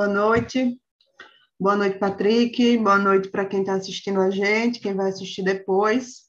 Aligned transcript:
Boa 0.00 0.08
noite. 0.08 0.80
Boa 1.60 1.76
noite, 1.76 1.98
Patrick. 1.98 2.78
Boa 2.78 2.96
noite 2.96 3.28
para 3.28 3.44
quem 3.44 3.60
está 3.60 3.74
assistindo 3.74 4.18
a 4.18 4.30
gente, 4.30 4.80
quem 4.80 4.94
vai 4.94 5.10
assistir 5.10 5.42
depois. 5.42 6.22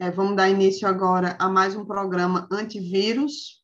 É, 0.00 0.10
vamos 0.10 0.34
dar 0.34 0.50
início 0.50 0.88
agora 0.88 1.36
a 1.38 1.48
mais 1.48 1.76
um 1.76 1.84
programa 1.84 2.48
Antivírus. 2.50 3.62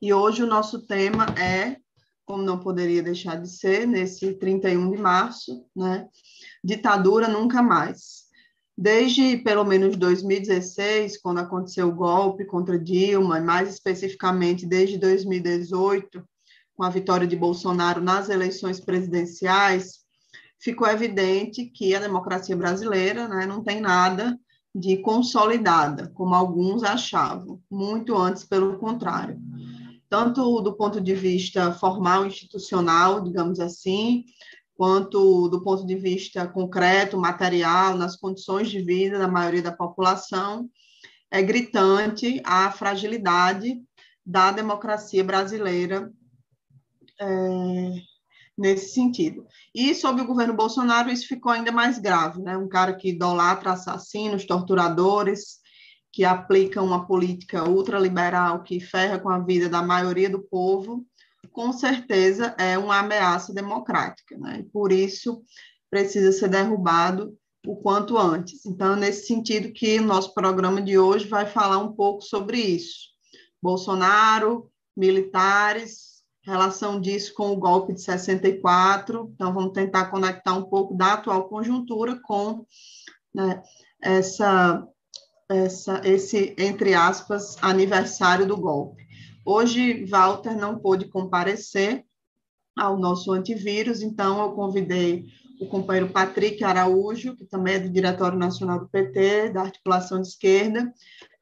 E 0.00 0.14
hoje 0.14 0.44
o 0.44 0.46
nosso 0.46 0.86
tema 0.86 1.26
é, 1.36 1.76
como 2.24 2.44
não 2.44 2.60
poderia 2.60 3.02
deixar 3.02 3.34
de 3.34 3.50
ser, 3.50 3.84
nesse 3.84 4.34
31 4.34 4.92
de 4.92 4.96
março, 4.96 5.66
né? 5.74 6.06
Ditadura 6.62 7.26
nunca 7.26 7.60
mais. 7.60 8.26
Desde 8.78 9.38
pelo 9.38 9.64
menos 9.64 9.96
2016, 9.96 11.20
quando 11.20 11.38
aconteceu 11.38 11.88
o 11.88 11.94
golpe 11.96 12.44
contra 12.44 12.78
Dilma, 12.78 13.40
e 13.40 13.42
mais 13.42 13.68
especificamente 13.70 14.64
desde 14.64 14.98
2018, 14.98 16.24
com 16.76 16.84
a 16.84 16.90
vitória 16.90 17.26
de 17.26 17.34
Bolsonaro 17.34 18.02
nas 18.02 18.28
eleições 18.28 18.78
presidenciais, 18.78 20.00
ficou 20.58 20.86
evidente 20.86 21.64
que 21.64 21.94
a 21.94 22.00
democracia 22.00 22.56
brasileira 22.56 23.26
né, 23.26 23.46
não 23.46 23.62
tem 23.62 23.80
nada 23.80 24.38
de 24.74 24.98
consolidada, 24.98 26.10
como 26.14 26.34
alguns 26.34 26.82
achavam, 26.82 27.60
muito 27.70 28.14
antes, 28.14 28.44
pelo 28.44 28.78
contrário. 28.78 29.40
Tanto 30.08 30.60
do 30.60 30.76
ponto 30.76 31.00
de 31.00 31.14
vista 31.14 31.72
formal, 31.72 32.26
institucional, 32.26 33.22
digamos 33.22 33.58
assim, 33.58 34.24
quanto 34.76 35.48
do 35.48 35.62
ponto 35.62 35.86
de 35.86 35.96
vista 35.96 36.46
concreto, 36.46 37.18
material, 37.18 37.96
nas 37.96 38.16
condições 38.16 38.68
de 38.68 38.82
vida 38.82 39.18
da 39.18 39.26
maioria 39.26 39.62
da 39.62 39.72
população, 39.72 40.68
é 41.30 41.40
gritante 41.42 42.40
a 42.44 42.70
fragilidade 42.70 43.82
da 44.24 44.52
democracia 44.52 45.24
brasileira 45.24 46.12
é, 47.20 47.92
nesse 48.56 48.94
sentido. 48.94 49.46
E 49.74 49.94
sob 49.94 50.20
o 50.20 50.26
governo 50.26 50.54
Bolsonaro, 50.54 51.10
isso 51.10 51.26
ficou 51.26 51.52
ainda 51.52 51.70
mais 51.70 51.98
grave, 51.98 52.40
né? 52.42 52.56
Um 52.56 52.68
cara 52.68 52.94
que 52.94 53.10
idolatra 53.10 53.72
assassinos, 53.72 54.44
torturadores, 54.46 55.58
que 56.12 56.24
aplica 56.24 56.82
uma 56.82 57.06
política 57.06 57.68
ultraliberal 57.68 58.62
que 58.62 58.80
ferra 58.80 59.18
com 59.18 59.28
a 59.28 59.38
vida 59.38 59.68
da 59.68 59.82
maioria 59.82 60.30
do 60.30 60.42
povo, 60.42 61.06
com 61.52 61.72
certeza 61.72 62.54
é 62.58 62.76
uma 62.78 62.98
ameaça 62.98 63.52
democrática, 63.52 64.36
né? 64.38 64.60
E 64.60 64.62
por 64.64 64.92
isso 64.92 65.42
precisa 65.90 66.32
ser 66.32 66.48
derrubado 66.48 67.36
o 67.66 67.76
quanto 67.76 68.16
antes. 68.16 68.64
Então, 68.64 68.94
é 68.94 68.96
nesse 68.96 69.26
sentido 69.26 69.72
que 69.72 70.00
nosso 70.00 70.32
programa 70.34 70.80
de 70.80 70.98
hoje 70.98 71.26
vai 71.26 71.46
falar 71.46 71.78
um 71.78 71.92
pouco 71.92 72.22
sobre 72.22 72.60
isso. 72.60 73.08
Bolsonaro, 73.62 74.70
militares, 74.96 76.15
relação 76.46 77.00
disso 77.00 77.34
com 77.34 77.50
o 77.50 77.56
golpe 77.56 77.92
de 77.92 78.00
64. 78.00 79.32
Então, 79.34 79.52
vamos 79.52 79.72
tentar 79.72 80.06
conectar 80.06 80.54
um 80.54 80.62
pouco 80.62 80.94
da 80.94 81.14
atual 81.14 81.48
conjuntura 81.48 82.18
com 82.22 82.64
né, 83.34 83.62
essa, 84.02 84.86
essa, 85.48 86.00
esse, 86.04 86.54
entre 86.56 86.94
aspas, 86.94 87.56
aniversário 87.60 88.46
do 88.46 88.56
golpe. 88.56 89.04
Hoje, 89.44 90.04
Walter 90.04 90.56
não 90.56 90.78
pôde 90.78 91.06
comparecer 91.08 92.04
ao 92.76 92.96
nosso 92.96 93.32
antivírus, 93.32 94.02
então 94.02 94.40
eu 94.40 94.52
convidei 94.52 95.26
o 95.60 95.66
companheiro 95.66 96.10
Patrick 96.10 96.62
Araújo, 96.62 97.34
que 97.34 97.44
também 97.44 97.74
é 97.74 97.78
do 97.78 97.88
Diretório 97.88 98.38
Nacional 98.38 98.80
do 98.80 98.88
PT, 98.88 99.50
da 99.50 99.62
Articulação 99.62 100.20
de 100.20 100.28
Esquerda, 100.28 100.92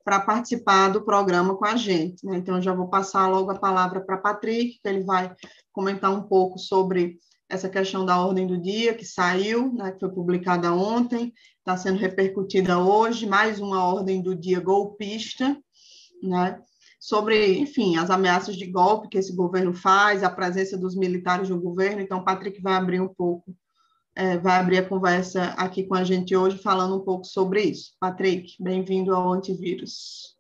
para 0.05 0.20
participar 0.20 0.88
do 0.88 1.02
programa 1.02 1.56
com 1.56 1.64
a 1.64 1.77
gente. 1.77 2.24
Né? 2.27 2.36
Então, 2.36 2.60
já 2.60 2.74
vou 2.74 2.88
passar 2.88 3.27
logo 3.28 3.50
a 3.50 3.59
palavra 3.59 4.00
para 4.00 4.19
Patrick, 4.19 4.78
que 4.82 4.88
ele 4.88 5.03
vai 5.03 5.34
comentar 5.72 6.12
um 6.12 6.22
pouco 6.22 6.59
sobre 6.59 7.19
essa 7.48 7.69
questão 7.69 8.04
da 8.04 8.19
ordem 8.19 8.47
do 8.47 8.60
dia 8.60 8.94
que 8.94 9.04
saiu, 9.04 9.72
né, 9.72 9.92
que 9.92 10.00
foi 10.00 10.10
publicada 10.10 10.72
ontem, 10.72 11.32
está 11.59 11.76
sendo 11.76 11.98
repercutida 11.98 12.78
hoje, 12.78 13.26
mais 13.26 13.60
uma 13.60 13.84
ordem 13.84 14.22
do 14.22 14.34
dia 14.34 14.60
golpista, 14.60 15.56
né, 16.22 16.60
sobre, 16.98 17.59
enfim, 17.59 17.97
as 17.97 18.10
ameaças 18.10 18.56
de 18.56 18.66
golpe 18.66 19.09
que 19.09 19.19
esse 19.19 19.34
governo 19.34 19.75
faz, 19.75 20.22
a 20.22 20.31
presença 20.31 20.76
dos 20.76 20.97
militares 20.97 21.50
no 21.50 21.60
governo. 21.60 22.00
Então, 22.00 22.25
Patrick 22.25 22.60
vai 22.62 22.75
abrir 22.75 23.00
um 23.00 23.12
pouco, 23.12 23.54
é, 24.16 24.38
vai 24.38 24.58
abrir 24.58 24.78
a 24.78 24.88
conversa 24.88 25.54
aqui 25.56 25.84
com 25.84 25.94
a 25.94 26.04
gente 26.04 26.36
hoje, 26.36 26.58
falando 26.58 26.97
um 26.97 27.04
pouco 27.04 27.25
sobre 27.25 27.62
isso. 27.62 27.97
Patrick, 27.98 28.54
bem-vindo 28.62 29.14
ao 29.14 29.32
Antivírus. 29.32 30.36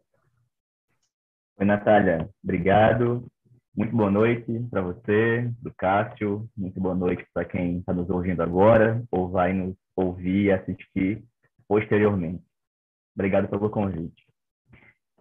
Oi, 1.58 1.66
Natália, 1.66 2.28
obrigado. 2.42 3.26
Muito 3.76 3.94
boa 3.94 4.10
noite 4.10 4.46
para 4.70 4.82
você, 4.82 5.50
do 5.60 5.72
Cássio. 5.74 6.48
Muito 6.56 6.80
boa 6.80 6.94
noite 6.94 7.26
para 7.34 7.44
quem 7.44 7.78
está 7.78 7.92
nos 7.92 8.08
ouvindo 8.08 8.42
agora 8.42 9.02
ou 9.10 9.28
vai 9.28 9.52
nos 9.52 9.74
ouvir 9.96 10.44
e 10.44 10.52
assistir 10.52 11.24
posteriormente. 11.66 12.42
Obrigado 13.14 13.48
pelo 13.48 13.70
convite. 13.70 14.24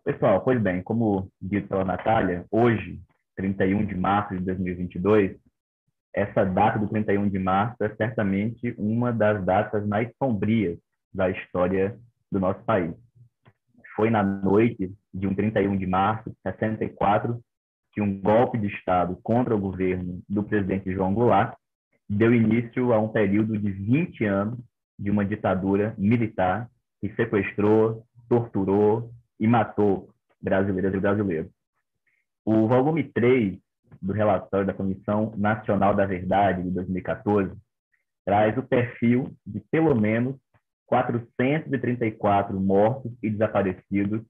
Pessoal, 0.03 0.42
pois 0.42 0.62
bem, 0.62 0.84
como 0.84 1.30
dito 1.42 1.68
pela 1.68 1.86
Natália, 1.86 2.46
hoje, 2.52 3.02
31 3.36 3.86
de 3.86 3.96
março 3.96 4.38
de 4.38 4.44
2022, 4.44 5.38
essa 6.13 6.46
data 6.46 6.78
do 6.78 6.88
31 6.88 7.28
de 7.29 7.40
março 7.40 7.84
é 7.84 7.90
certamente 7.96 8.74
uma 8.78 9.12
das 9.12 9.44
datas 9.44 9.85
mais 9.85 10.09
sombrias 10.18 10.78
da 11.13 11.29
história 11.29 11.97
do 12.31 12.40
nosso 12.40 12.63
país. 12.63 12.94
Foi 13.96 14.09
na 14.09 14.24
noite 14.24 14.91
de 15.13 15.28
um 15.28 15.34
31 15.34 15.78
de 15.78 15.85
março 15.85 16.29
de 16.29 16.35
64 16.44 17.40
que 17.91 18.01
um 18.01 18.19
golpe 18.19 18.57
de 18.57 18.68
Estado 18.68 19.18
contra 19.22 19.56
o 19.56 19.59
governo 19.59 20.22
do 20.28 20.44
presidente 20.44 20.91
João 20.91 21.13
Goulart 21.13 21.56
deu 22.09 22.34
início 22.34 22.91
a 22.91 23.00
um 23.00 23.07
período 23.07 23.57
de 23.57 23.72
20 23.72 24.25
anos 24.25 24.59
de 24.97 25.12
uma 25.12 25.24
ditadura 25.24 25.94
militar 25.97 26.69
que 27.00 27.13
sequestrou, 27.16 28.03
torturou, 28.28 29.12
e 29.40 29.47
matou 29.47 30.09
brasileiras 30.41 30.94
e 30.94 31.00
brasileiros. 31.00 31.51
O 32.45 32.68
volume 32.68 33.03
3 33.03 33.57
do 34.03 34.12
relatório 34.12 34.68
da 34.68 34.74
Comissão 34.74 35.34
Nacional 35.38 35.96
da 35.96 36.06
Verdade 36.06 36.62
de 36.62 36.72
2014 36.72 37.56
traz 38.25 38.58
o 38.58 38.64
perfil 38.64 39.34
de 39.46 39.62
pelo 39.72 39.96
menos 39.96 40.36
434 40.88 42.59
mortos 42.59 43.12
e 43.24 43.30
desaparecidos 43.30 44.22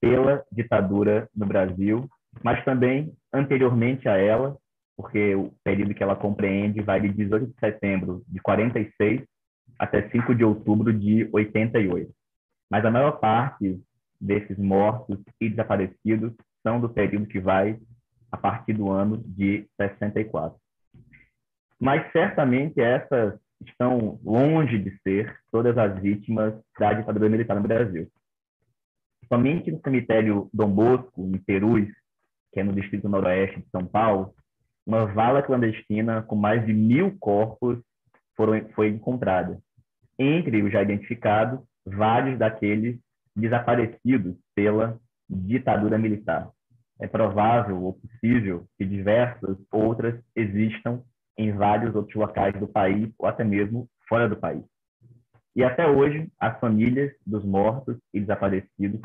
pela 0.00 0.44
ditadura 0.52 1.28
no 1.34 1.46
Brasil, 1.46 2.08
mas 2.42 2.62
também 2.64 3.12
anteriormente 3.32 4.08
a 4.08 4.16
ela, 4.16 4.56
porque 4.96 5.34
o 5.34 5.52
período 5.64 5.94
que 5.94 6.02
ela 6.02 6.16
compreende 6.16 6.82
vai 6.82 7.00
de 7.00 7.08
18 7.08 7.46
de 7.46 7.58
setembro 7.58 8.22
de 8.28 8.40
46 8.40 9.22
até 9.78 10.08
5 10.10 10.34
de 10.34 10.44
outubro 10.44 10.92
de 10.92 11.28
88. 11.32 12.12
Mas 12.70 12.84
a 12.84 12.90
maior 12.90 13.12
parte 13.12 13.80
desses 14.20 14.58
mortos 14.58 15.18
e 15.40 15.48
desaparecidos 15.48 16.32
são 16.62 16.80
do 16.80 16.88
período 16.88 17.26
que 17.26 17.38
vai 17.38 17.78
a 18.30 18.36
partir 18.36 18.74
do 18.74 18.90
ano 18.90 19.18
de 19.18 19.66
64. 19.80 20.58
Mas 21.80 22.10
certamente 22.12 22.80
essas 22.80 23.38
estão 23.66 24.18
longe 24.24 24.78
de 24.78 24.96
ser 25.02 25.36
todas 25.50 25.76
as 25.76 26.00
vítimas 26.00 26.54
da 26.78 26.92
ditadura 26.92 27.28
militar 27.28 27.56
no 27.56 27.62
Brasil. 27.62 28.08
Somente 29.28 29.70
no 29.70 29.80
cemitério 29.80 30.48
Dom 30.52 30.70
Bosco, 30.70 31.22
em 31.22 31.38
Perus, 31.38 31.88
que 32.52 32.60
é 32.60 32.64
no 32.64 32.72
distrito 32.72 33.08
noroeste 33.08 33.60
de 33.60 33.68
São 33.70 33.84
Paulo, 33.84 34.34
uma 34.86 35.06
vala 35.06 35.42
clandestina 35.42 36.22
com 36.22 36.34
mais 36.34 36.64
de 36.64 36.72
mil 36.72 37.16
corpos 37.18 37.78
foram, 38.34 38.66
foi 38.70 38.88
encontrada. 38.88 39.58
Entre 40.18 40.62
os 40.62 40.72
já 40.72 40.82
identificados, 40.82 41.60
vários 41.84 42.38
daqueles 42.38 42.98
desaparecidos 43.36 44.36
pela 44.54 44.98
ditadura 45.28 45.98
militar. 45.98 46.50
É 47.00 47.06
provável 47.06 47.82
ou 47.82 47.92
possível 47.94 48.66
que 48.76 48.84
diversas 48.84 49.56
outras 49.70 50.20
existam 50.34 51.02
em 51.36 51.52
vários 51.52 51.94
outros 51.94 52.16
locais 52.16 52.54
do 52.58 52.66
país 52.66 53.08
ou 53.18 53.28
até 53.28 53.44
mesmo 53.44 53.88
fora 54.08 54.28
do 54.28 54.36
país. 54.36 54.64
E 55.54 55.62
até 55.62 55.86
hoje, 55.86 56.30
as 56.38 56.58
famílias 56.60 57.12
dos 57.26 57.44
mortos 57.44 57.96
e 58.12 58.20
desaparecidos 58.20 59.00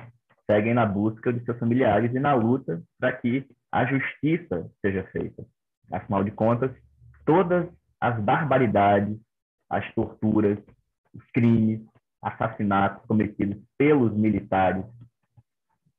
seguem 0.49 0.73
na 0.73 0.85
busca 0.85 1.31
de 1.31 1.43
seus 1.45 1.57
familiares 1.59 2.13
e 2.13 2.19
na 2.19 2.33
luta 2.33 2.81
para 2.99 3.13
que 3.13 3.47
a 3.71 3.85
justiça 3.85 4.69
seja 4.81 5.03
feita. 5.05 5.45
Afinal 5.91 6.23
de 6.23 6.31
contas, 6.31 6.71
todas 7.25 7.67
as 7.99 8.19
barbaridades, 8.21 9.17
as 9.69 9.91
torturas, 9.93 10.57
os 11.13 11.23
crimes, 11.31 11.81
assassinatos 12.21 13.05
cometidos 13.05 13.57
pelos 13.77 14.13
militares 14.13 14.85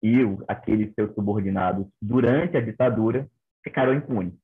e 0.05 0.19
aqueles 0.47 0.93
seus 0.93 1.15
subordinados 1.15 1.87
durante 2.01 2.59
a 2.59 2.61
ditadura 2.61 3.27
ficaram 3.63 3.95
impunes. 3.95 4.35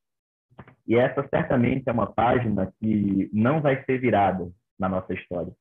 E 0.88 0.96
essa 0.96 1.22
certamente 1.28 1.84
é 1.86 1.92
uma 1.92 2.10
página 2.10 2.72
que 2.80 3.28
não 3.30 3.60
vai 3.60 3.84
ser 3.84 3.98
virada 3.98 4.50
na 4.78 4.88
nossa 4.88 5.12
história. 5.12 5.52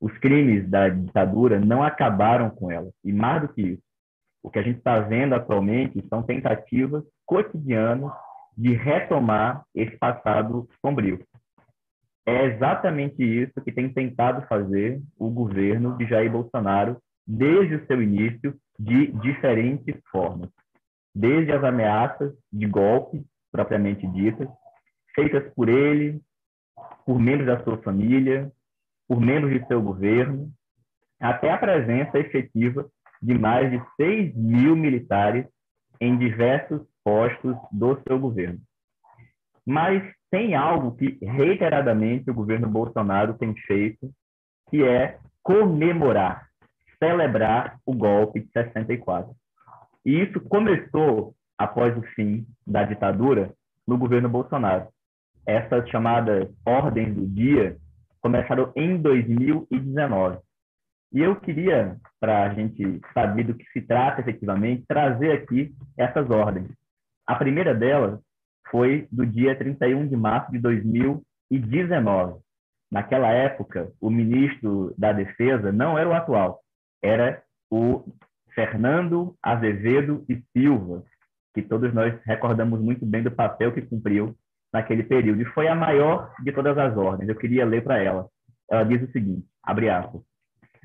Os 0.00 0.12
crimes 0.18 0.68
da 0.68 0.88
ditadura 0.88 1.60
não 1.60 1.84
acabaram 1.84 2.50
com 2.50 2.72
ela. 2.72 2.90
E 3.04 3.12
mais 3.12 3.42
do 3.42 3.48
que 3.48 3.62
isso, 3.62 3.82
o 4.42 4.50
que 4.50 4.58
a 4.58 4.62
gente 4.62 4.78
está 4.78 4.98
vendo 4.98 5.34
atualmente 5.34 6.04
são 6.08 6.24
tentativas 6.24 7.04
cotidianas 7.24 8.10
de 8.58 8.74
retomar 8.74 9.64
esse 9.72 9.96
passado 9.96 10.68
sombrio. 10.84 11.24
É 12.26 12.46
exatamente 12.46 13.22
isso 13.22 13.60
que 13.62 13.70
tem 13.70 13.92
tentado 13.92 14.44
fazer 14.48 15.00
o 15.16 15.30
governo 15.30 15.96
de 15.96 16.04
Jair 16.06 16.32
Bolsonaro 16.32 16.96
desde 17.24 17.76
o 17.76 17.86
seu 17.86 18.02
início, 18.02 18.52
de 18.78 19.12
diferentes 19.12 19.96
formas. 20.10 20.50
Desde 21.14 21.52
as 21.52 21.64
ameaças 21.64 22.32
de 22.52 22.66
golpe, 22.66 23.24
propriamente 23.50 24.06
ditas, 24.08 24.48
feitas 25.14 25.52
por 25.54 25.68
ele, 25.68 26.20
por 27.04 27.18
membros 27.18 27.46
da 27.46 27.62
sua 27.64 27.78
família, 27.78 28.50
por 29.08 29.20
membros 29.20 29.52
de 29.52 29.66
seu 29.66 29.80
governo, 29.80 30.50
até 31.18 31.50
a 31.50 31.58
presença 31.58 32.18
efetiva 32.18 32.86
de 33.22 33.38
mais 33.38 33.70
de 33.70 33.82
6 33.96 34.34
mil 34.36 34.76
militares 34.76 35.46
em 36.00 36.18
diversos 36.18 36.82
postos 37.02 37.56
do 37.72 38.00
seu 38.06 38.18
governo. 38.18 38.60
Mas 39.64 40.02
tem 40.30 40.54
algo 40.54 40.94
que 40.96 41.18
reiteradamente 41.22 42.30
o 42.30 42.34
governo 42.34 42.68
Bolsonaro 42.68 43.34
tem 43.34 43.54
feito, 43.54 44.10
que 44.68 44.84
é 44.84 45.18
comemorar, 45.42 46.45
celebrar 46.98 47.78
o 47.84 47.94
golpe 47.94 48.40
de 48.40 48.50
64. 48.52 49.34
E 50.04 50.22
isso 50.22 50.40
começou 50.40 51.34
após 51.58 51.96
o 51.96 52.02
fim 52.14 52.46
da 52.66 52.84
ditadura 52.84 53.52
no 53.86 53.98
governo 53.98 54.28
Bolsonaro. 54.28 54.88
Essas 55.46 55.88
chamadas 55.88 56.48
ordens 56.64 57.14
do 57.14 57.26
dia 57.26 57.76
começaram 58.20 58.72
em 58.74 58.96
2019. 58.96 60.38
E 61.12 61.20
eu 61.20 61.36
queria, 61.36 61.96
para 62.20 62.44
a 62.44 62.54
gente 62.54 63.00
saber 63.14 63.44
do 63.44 63.54
que 63.54 63.64
se 63.70 63.80
trata 63.80 64.20
efetivamente, 64.20 64.84
trazer 64.88 65.32
aqui 65.32 65.72
essas 65.96 66.28
ordens. 66.30 66.68
A 67.26 67.36
primeira 67.36 67.74
delas 67.74 68.20
foi 68.70 69.06
do 69.10 69.24
dia 69.24 69.56
31 69.56 70.08
de 70.08 70.16
março 70.16 70.50
de 70.50 70.58
2019. 70.58 72.40
Naquela 72.90 73.30
época, 73.30 73.92
o 74.00 74.10
ministro 74.10 74.94
da 74.98 75.12
Defesa 75.12 75.72
não 75.72 75.98
era 75.98 76.08
o 76.08 76.12
atual, 76.12 76.60
era 77.02 77.42
o 77.70 78.04
Fernando 78.54 79.36
Azevedo 79.42 80.24
e 80.28 80.42
Silva, 80.52 81.04
que 81.54 81.62
todos 81.62 81.92
nós 81.92 82.14
recordamos 82.24 82.80
muito 82.80 83.04
bem 83.04 83.22
do 83.22 83.30
papel 83.30 83.72
que 83.72 83.82
cumpriu 83.82 84.34
naquele 84.72 85.02
período. 85.02 85.42
E 85.42 85.46
foi 85.46 85.68
a 85.68 85.74
maior 85.74 86.32
de 86.42 86.52
todas 86.52 86.76
as 86.76 86.96
ordens. 86.96 87.28
Eu 87.28 87.36
queria 87.36 87.64
ler 87.64 87.82
para 87.82 88.02
ela. 88.02 88.28
Ela 88.70 88.84
diz 88.84 89.02
o 89.02 89.12
seguinte, 89.12 89.46
abre 89.62 89.88
aspas. 89.88 90.22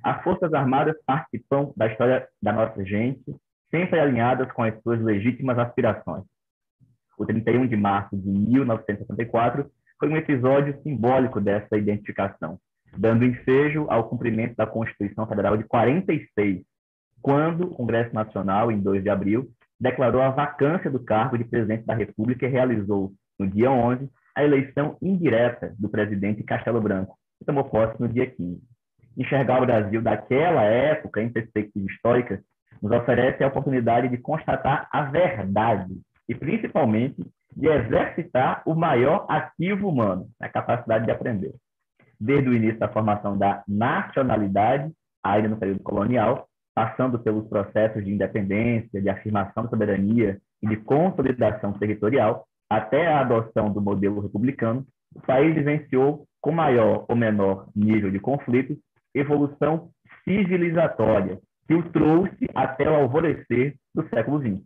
As 0.04 0.24
Forças 0.24 0.54
Armadas 0.54 0.96
participam 1.06 1.72
da 1.76 1.88
história 1.88 2.28
da 2.42 2.52
nossa 2.52 2.84
gente, 2.84 3.24
sempre 3.70 4.00
alinhadas 4.00 4.52
com 4.52 4.64
as 4.64 4.80
suas 4.82 5.00
legítimas 5.02 5.58
aspirações 5.58 6.26
o 7.22 7.26
31 7.26 7.68
de 7.68 7.78
março 7.78 8.18
de 8.18 8.28
1964, 8.28 9.70
foi 10.00 10.10
um 10.10 10.18
episódio 10.18 10.82
simbólico 10.82 11.40
dessa 11.40 11.78
identificação, 11.78 12.60
dando 12.98 13.26
ensejo 13.26 13.86
ao 13.90 14.10
cumprimento 14.10 14.56
da 14.56 14.68
Constituição 14.68 15.26
Federal 15.28 15.58
de 15.58 15.64
46, 15.64 16.64
quando 17.22 17.66
o 17.66 17.76
Congresso 17.76 18.14
Nacional, 18.14 18.72
em 18.72 18.80
2 18.80 19.04
de 19.04 19.10
abril, 19.10 19.50
declarou 19.80 20.22
a 20.22 20.30
vacância 20.30 20.90
do 20.90 21.00
cargo 21.00 21.38
de 21.38 21.44
presidente 21.44 21.86
da 21.86 21.94
República 21.94 22.46
e 22.46 22.50
realizou, 22.50 23.12
no 23.40 23.48
dia 23.48 23.72
11, 23.72 24.10
a 24.36 24.44
eleição 24.44 24.98
indireta 25.02 25.74
do 25.78 25.90
presidente 25.90 26.44
Castelo 26.44 26.82
Branco, 26.82 27.18
que 27.40 27.46
tomou 27.46 27.64
posse 27.64 28.00
no 28.00 28.08
dia 28.08 28.28
15. 28.28 28.62
Enxergar 29.18 29.62
o 29.62 29.66
Brasil 29.66 30.02
daquela 30.02 30.64
época, 30.64 31.22
em 31.22 31.30
perspectiva 31.30 31.86
histórica, 31.88 32.42
nos 32.82 32.92
oferece 32.92 33.44
a 33.44 33.48
oportunidade 33.48 34.08
de 34.08 34.18
constatar 34.18 34.88
a 34.92 35.04
verdade 35.04 35.94
e 36.28 36.34
principalmente 36.34 37.24
de 37.56 37.68
exercitar 37.68 38.64
o 38.66 38.74
maior 38.74 39.26
ativo 39.30 39.90
humano, 39.90 40.30
a 40.40 40.48
capacidade 40.48 41.06
de 41.06 41.12
aprender. 41.12 41.54
Desde 42.22 42.50
o 42.50 42.54
início 42.54 42.80
da 42.80 42.88
formação 42.88 43.36
da 43.36 43.64
nacionalidade, 43.68 44.92
ainda 45.24 45.50
no 45.50 45.58
período 45.58 45.82
colonial, 45.82 46.48
passando 46.76 47.18
pelos 47.18 47.48
processos 47.48 48.06
de 48.06 48.12
independência, 48.12 49.02
de 49.02 49.10
afirmação 49.10 49.64
da 49.64 49.70
soberania 49.70 50.40
e 50.62 50.68
de 50.68 50.78
consolidação 50.78 51.74
territorial, 51.74 52.46
até 52.70 53.08
a 53.08 53.22
adoção 53.22 53.74
do 53.74 53.82
modelo 53.82 54.22
republicano, 54.22 54.86
o 55.16 55.22
país 55.22 55.56
vivenciou, 55.56 56.26
com 56.40 56.52
maior 56.52 57.06
ou 57.10 57.16
menor 57.16 57.68
nível 57.76 58.12
de 58.12 58.20
conflitos, 58.20 58.78
evolução 59.14 59.90
civilizatória, 60.24 61.40
que 61.68 61.74
o 61.74 61.90
trouxe 61.90 62.48
até 62.54 62.90
o 62.90 62.96
alvorecer 62.96 63.76
do 63.96 64.08
século 64.10 64.40
XX 64.40 64.62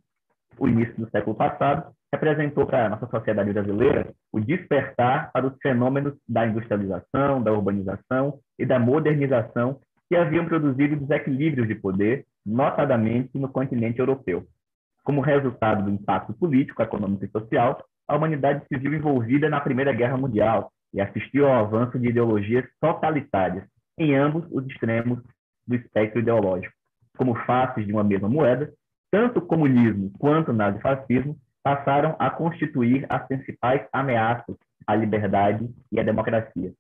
o 0.57 0.67
início 0.67 0.95
do 0.97 1.09
século 1.09 1.35
passado, 1.35 1.91
representou 2.15 2.65
para 2.65 2.85
a 2.85 2.89
nossa 2.89 3.07
sociedade 3.07 3.51
brasileira 3.51 4.13
o 4.31 4.39
despertar 4.39 5.31
para 5.31 5.47
os 5.47 5.53
fenômenos 5.61 6.13
da 6.27 6.47
industrialização, 6.47 7.41
da 7.41 7.51
urbanização 7.51 8.39
e 8.57 8.65
da 8.65 8.79
modernização 8.79 9.79
que 10.07 10.15
haviam 10.15 10.45
produzido 10.45 10.95
desequilíbrios 10.95 11.67
de 11.67 11.75
poder, 11.75 12.25
notadamente 12.45 13.37
no 13.37 13.49
continente 13.49 13.99
europeu. 13.99 14.45
Como 15.03 15.21
resultado 15.21 15.83
do 15.83 15.91
impacto 15.91 16.33
político, 16.33 16.81
econômico 16.81 17.25
e 17.25 17.29
social, 17.29 17.83
a 18.07 18.15
humanidade 18.15 18.63
se 18.67 18.79
viu 18.79 18.93
envolvida 18.93 19.49
na 19.49 19.59
Primeira 19.59 19.91
Guerra 19.91 20.17
Mundial 20.17 20.71
e 20.93 21.01
assistiu 21.01 21.47
ao 21.47 21.65
avanço 21.65 21.99
de 21.99 22.09
ideologias 22.09 22.65
totalitárias 22.79 23.63
em 23.97 24.15
ambos 24.15 24.45
os 24.51 24.65
extremos 24.67 25.19
do 25.67 25.75
espectro 25.75 26.19
ideológico. 26.19 26.73
Como 27.17 27.35
faces 27.45 27.85
de 27.85 27.91
uma 27.91 28.03
mesma 28.03 28.29
moeda, 28.29 28.71
tanto 29.11 29.39
o 29.39 29.45
comunismo 29.45 30.11
quanto 30.19 30.51
o 30.51 30.53
nazifascismo 30.53 31.37
passaram 31.65 32.15
a 32.19 32.29
constituir 32.29 33.07
as 33.09 33.27
principais 33.27 33.81
ameaças 33.91 34.55
à 34.85 34.95
liberdade 34.95 35.67
e 35.91 35.99
à 35.99 36.03
democracia. 36.03 36.71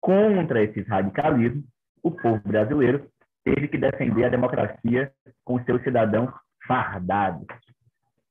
Contra 0.00 0.64
esses 0.64 0.84
radicalismos, 0.88 1.64
o 2.02 2.10
povo 2.10 2.40
brasileiro 2.44 3.08
teve 3.44 3.68
que 3.68 3.78
defender 3.78 4.24
a 4.24 4.28
democracia 4.28 5.12
com 5.44 5.62
seus 5.62 5.80
cidadãos 5.84 6.34
fardados. 6.66 7.46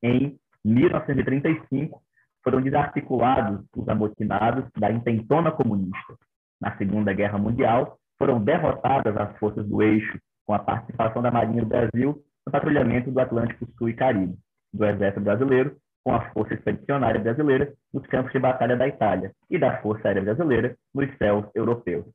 Em 0.03 0.38
1935, 0.65 2.01
foram 2.44 2.62
desarticulados 2.62 3.65
os 3.74 3.88
amotinados 3.88 4.65
da 4.77 4.92
intentona 4.92 5.50
comunista. 5.50 6.18
Na 6.59 6.75
Segunda 6.77 7.13
Guerra 7.13 7.38
Mundial, 7.38 7.97
foram 8.19 8.44
derrotadas 8.44 9.15
as 9.15 9.38
forças 9.38 9.65
do 9.65 9.81
eixo 9.81 10.19
com 10.45 10.54
a 10.54 10.59
participação 10.59 11.21
da 11.21 11.31
Marinha 11.31 11.61
do 11.61 11.69
Brasil 11.69 12.21
no 12.45 12.52
patrulhamento 12.52 13.09
do 13.09 13.19
Atlântico 13.19 13.66
Sul 13.78 13.90
e 13.90 13.94
Caribe, 13.94 14.37
do 14.73 14.85
Exército 14.85 15.21
Brasileiro, 15.21 15.78
com 16.06 16.14
a 16.14 16.21
Força 16.30 16.54
Expedicionária 16.54 17.19
Brasileira 17.19 17.74
nos 17.92 18.06
campos 18.06 18.31
de 18.31 18.38
batalha 18.38 18.78
da 18.78 18.88
Itália 18.88 19.31
e 19.50 19.57
da 19.57 19.81
Força 19.81 20.07
Aérea 20.07 20.21
Brasileira 20.21 20.76
nos 20.94 21.09
céus 21.18 21.45
europeus. 21.56 22.06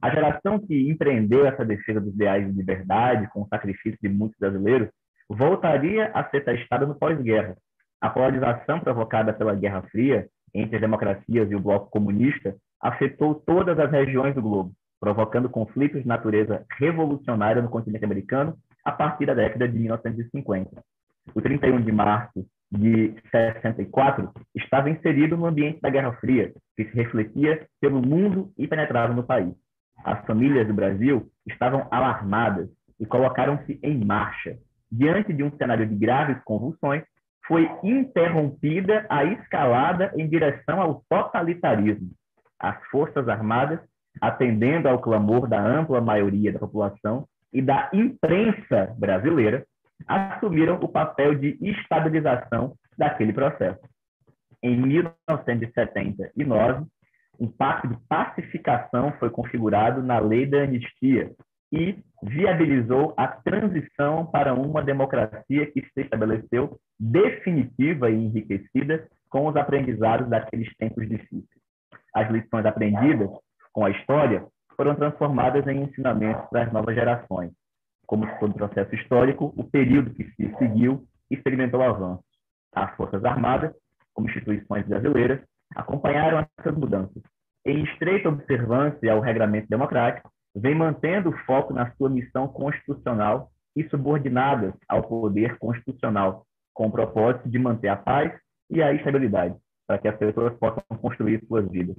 A 0.00 0.08
geração 0.08 0.58
que 0.58 0.88
empreendeu 0.88 1.44
essa 1.44 1.62
defesa 1.62 2.00
dos 2.00 2.14
ideais 2.14 2.46
de 2.46 2.52
liberdade 2.52 3.28
com 3.30 3.42
o 3.42 3.48
sacrifício 3.48 3.98
de 4.00 4.08
muitos 4.08 4.38
brasileiros 4.38 4.88
voltaria 5.28 6.10
a 6.14 6.24
ser 6.30 6.42
testada 6.42 6.86
no 6.86 6.94
pós-guerra. 6.94 7.54
A 8.00 8.08
polarização 8.08 8.80
provocada 8.80 9.32
pela 9.34 9.54
Guerra 9.54 9.82
Fria 9.90 10.26
entre 10.54 10.76
as 10.76 10.80
democracias 10.80 11.50
e 11.50 11.54
o 11.54 11.60
bloco 11.60 11.90
comunista 11.90 12.56
afetou 12.80 13.34
todas 13.34 13.78
as 13.78 13.90
regiões 13.90 14.34
do 14.34 14.40
globo, 14.40 14.72
provocando 14.98 15.50
conflitos 15.50 16.00
de 16.00 16.08
natureza 16.08 16.64
revolucionária 16.78 17.60
no 17.60 17.68
continente 17.68 18.04
americano 18.04 18.56
a 18.82 18.92
partir 18.92 19.26
da 19.26 19.34
década 19.34 19.68
de 19.68 19.78
1950. 19.78 20.82
O 21.34 21.42
31 21.42 21.82
de 21.82 21.92
março 21.92 22.46
de 22.70 23.14
64 23.30 24.30
estava 24.54 24.90
inserido 24.90 25.36
no 25.36 25.46
ambiente 25.46 25.80
da 25.80 25.90
Guerra 25.90 26.12
Fria, 26.14 26.52
que 26.76 26.84
se 26.84 26.94
refletia 26.94 27.66
pelo 27.80 28.00
mundo 28.00 28.52
e 28.58 28.66
penetrava 28.66 29.14
no 29.14 29.22
país. 29.22 29.54
As 30.04 30.24
famílias 30.26 30.66
do 30.66 30.74
Brasil 30.74 31.28
estavam 31.46 31.88
alarmadas 31.90 32.68
e 33.00 33.06
colocaram-se 33.06 33.78
em 33.82 34.04
marcha. 34.04 34.56
Diante 34.90 35.32
de 35.32 35.42
um 35.42 35.50
cenário 35.56 35.86
de 35.86 35.94
graves 35.94 36.42
convulsões, 36.44 37.02
foi 37.46 37.68
interrompida 37.82 39.06
a 39.08 39.24
escalada 39.24 40.12
em 40.16 40.28
direção 40.28 40.80
ao 40.80 41.02
totalitarismo. 41.08 42.10
As 42.58 42.76
Forças 42.88 43.26
Armadas, 43.28 43.80
atendendo 44.20 44.88
ao 44.88 45.00
clamor 45.00 45.48
da 45.48 45.60
ampla 45.60 46.00
maioria 46.00 46.52
da 46.52 46.58
população, 46.58 47.26
e 47.52 47.62
da 47.62 47.90
imprensa 47.92 48.94
brasileira 48.98 49.64
assumiram 50.06 50.76
o 50.76 50.88
papel 50.88 51.34
de 51.34 51.58
estabilização 51.60 52.74
daquele 52.96 53.32
processo. 53.32 53.80
Em 54.62 54.76
1979, 54.76 56.86
um 57.38 57.46
pacto 57.46 57.88
de 57.88 57.96
pacificação 58.08 59.12
foi 59.18 59.30
configurado 59.30 60.02
na 60.02 60.18
Lei 60.18 60.44
da 60.44 60.62
Anistia 60.62 61.30
e 61.72 61.98
viabilizou 62.22 63.14
a 63.16 63.28
transição 63.28 64.26
para 64.26 64.54
uma 64.54 64.82
democracia 64.82 65.66
que 65.66 65.80
se 65.80 66.00
estabeleceu 66.00 66.78
definitiva 66.98 68.10
e 68.10 68.14
enriquecida 68.14 69.06
com 69.30 69.46
os 69.46 69.56
aprendizados 69.56 70.28
daqueles 70.28 70.74
tempos 70.76 71.08
difíceis. 71.08 71.46
As 72.14 72.30
lições 72.30 72.66
aprendidas 72.66 73.30
com 73.72 73.84
a 73.84 73.90
história 73.90 74.44
foram 74.76 74.94
transformadas 74.94 75.66
em 75.66 75.82
ensinamentos 75.82 76.48
para 76.50 76.64
as 76.64 76.72
novas 76.72 76.94
gerações. 76.94 77.52
Como 78.08 78.26
todo 78.40 78.54
processo 78.54 78.92
histórico, 78.96 79.54
o 79.56 79.62
período 79.62 80.12
que 80.14 80.24
se 80.32 80.52
seguiu 80.58 81.06
experimentou 81.30 81.80
avanços. 81.80 82.24
As 82.74 82.96
Forças 82.96 83.24
Armadas 83.24 83.72
como 84.18 84.28
instituições 84.28 84.84
brasileiras, 84.84 85.40
acompanharam 85.76 86.44
essas 86.58 86.76
mudanças. 86.76 87.22
Em 87.64 87.84
estreita 87.84 88.28
observância 88.28 89.12
ao 89.12 89.20
regramento 89.20 89.68
democrático, 89.68 90.28
vem 90.56 90.74
mantendo 90.74 91.28
o 91.28 91.38
foco 91.44 91.72
na 91.72 91.92
sua 91.92 92.10
missão 92.10 92.48
constitucional 92.48 93.52
e 93.76 93.88
subordinadas 93.88 94.74
ao 94.88 95.04
poder 95.04 95.56
constitucional, 95.58 96.44
com 96.74 96.88
o 96.88 96.90
propósito 96.90 97.48
de 97.48 97.60
manter 97.60 97.88
a 97.88 97.96
paz 97.96 98.32
e 98.68 98.82
a 98.82 98.92
estabilidade, 98.92 99.54
para 99.86 99.98
que 99.98 100.08
as 100.08 100.16
pessoas 100.16 100.52
possam 100.58 100.82
construir 101.00 101.40
suas 101.46 101.70
vidas. 101.70 101.96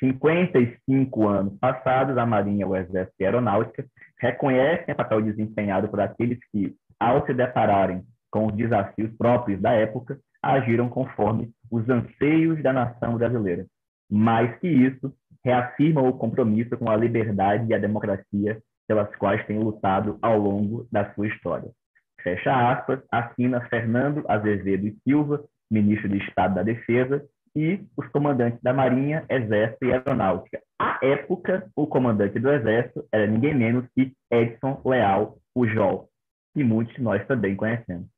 55 0.00 1.28
anos 1.28 1.58
passados, 1.58 2.16
a 2.18 2.26
Marinha, 2.26 2.66
o 2.66 2.76
Exército 2.76 3.14
e 3.20 3.24
a 3.24 3.28
Aeronáutica 3.28 3.84
reconhecem 4.20 4.92
o 4.92 4.96
papel 4.96 5.22
desempenhado 5.22 5.88
por 5.88 6.00
aqueles 6.00 6.38
que, 6.50 6.74
ao 6.98 7.24
se 7.26 7.34
depararem 7.34 8.02
com 8.30 8.46
os 8.46 8.54
desafios 8.54 9.14
próprios 9.16 9.60
da 9.60 9.72
época, 9.72 10.18
agiram 10.42 10.88
conforme 10.88 11.50
os 11.70 11.88
anseios 11.88 12.62
da 12.62 12.72
nação 12.72 13.16
brasileira. 13.16 13.66
Mais 14.10 14.58
que 14.58 14.68
isso, 14.68 15.12
reafirmam 15.44 16.08
o 16.08 16.16
compromisso 16.16 16.76
com 16.76 16.90
a 16.90 16.96
liberdade 16.96 17.66
e 17.68 17.74
a 17.74 17.78
democracia 17.78 18.60
pelas 18.88 19.14
quais 19.16 19.44
têm 19.46 19.58
lutado 19.58 20.18
ao 20.22 20.38
longo 20.38 20.86
da 20.90 21.12
sua 21.14 21.26
história. 21.28 21.70
Fecha 22.22 22.72
aspas, 22.72 23.00
assina 23.10 23.60
Fernando 23.68 24.24
Azevedo 24.28 24.86
e 24.86 24.96
Silva, 25.02 25.44
ministro 25.70 26.08
de 26.08 26.18
Estado 26.18 26.54
da 26.54 26.62
Defesa, 26.62 27.22
e 27.56 27.80
os 27.96 28.06
comandantes 28.08 28.60
da 28.62 28.72
Marinha, 28.72 29.24
Exército 29.28 29.84
e 29.84 29.92
Aeronáutica. 29.92 30.60
À 30.78 30.98
época, 31.02 31.68
o 31.76 31.86
comandante 31.86 32.38
do 32.38 32.50
Exército 32.50 33.06
era 33.12 33.26
ninguém 33.26 33.54
menos 33.54 33.86
que 33.94 34.12
Edson 34.30 34.80
Leal 34.84 35.38
Pujol, 35.54 36.08
que 36.52 36.64
muitos 36.64 36.94
de 36.94 37.02
nós 37.02 37.24
também 37.26 37.54
conhecemos. 37.54 38.08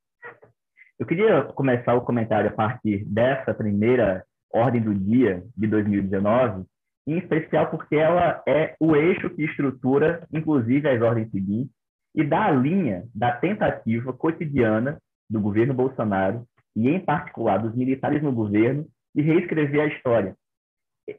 Eu 0.98 1.06
queria 1.06 1.42
começar 1.42 1.94
o 1.94 2.00
comentário 2.00 2.48
a 2.48 2.52
partir 2.52 3.04
dessa 3.04 3.52
primeira 3.52 4.24
ordem 4.50 4.80
do 4.80 4.94
dia 4.94 5.42
de 5.54 5.66
2019, 5.66 6.64
em 7.06 7.18
especial 7.18 7.68
porque 7.68 7.96
ela 7.96 8.42
é 8.48 8.74
o 8.80 8.96
eixo 8.96 9.28
que 9.30 9.44
estrutura, 9.44 10.26
inclusive, 10.32 10.88
as 10.88 11.00
ordens 11.02 11.30
seguintes 11.30 11.76
e 12.14 12.24
dá 12.24 12.46
a 12.46 12.50
linha 12.50 13.04
da 13.14 13.32
tentativa 13.32 14.12
cotidiana 14.14 14.98
do 15.28 15.38
governo 15.38 15.74
Bolsonaro 15.74 16.46
e, 16.74 16.88
em 16.88 16.98
particular, 16.98 17.58
dos 17.58 17.74
militares 17.74 18.22
no 18.22 18.32
governo 18.32 18.86
de 19.16 19.22
reescrever 19.22 19.80
a 19.80 19.86
história. 19.86 20.36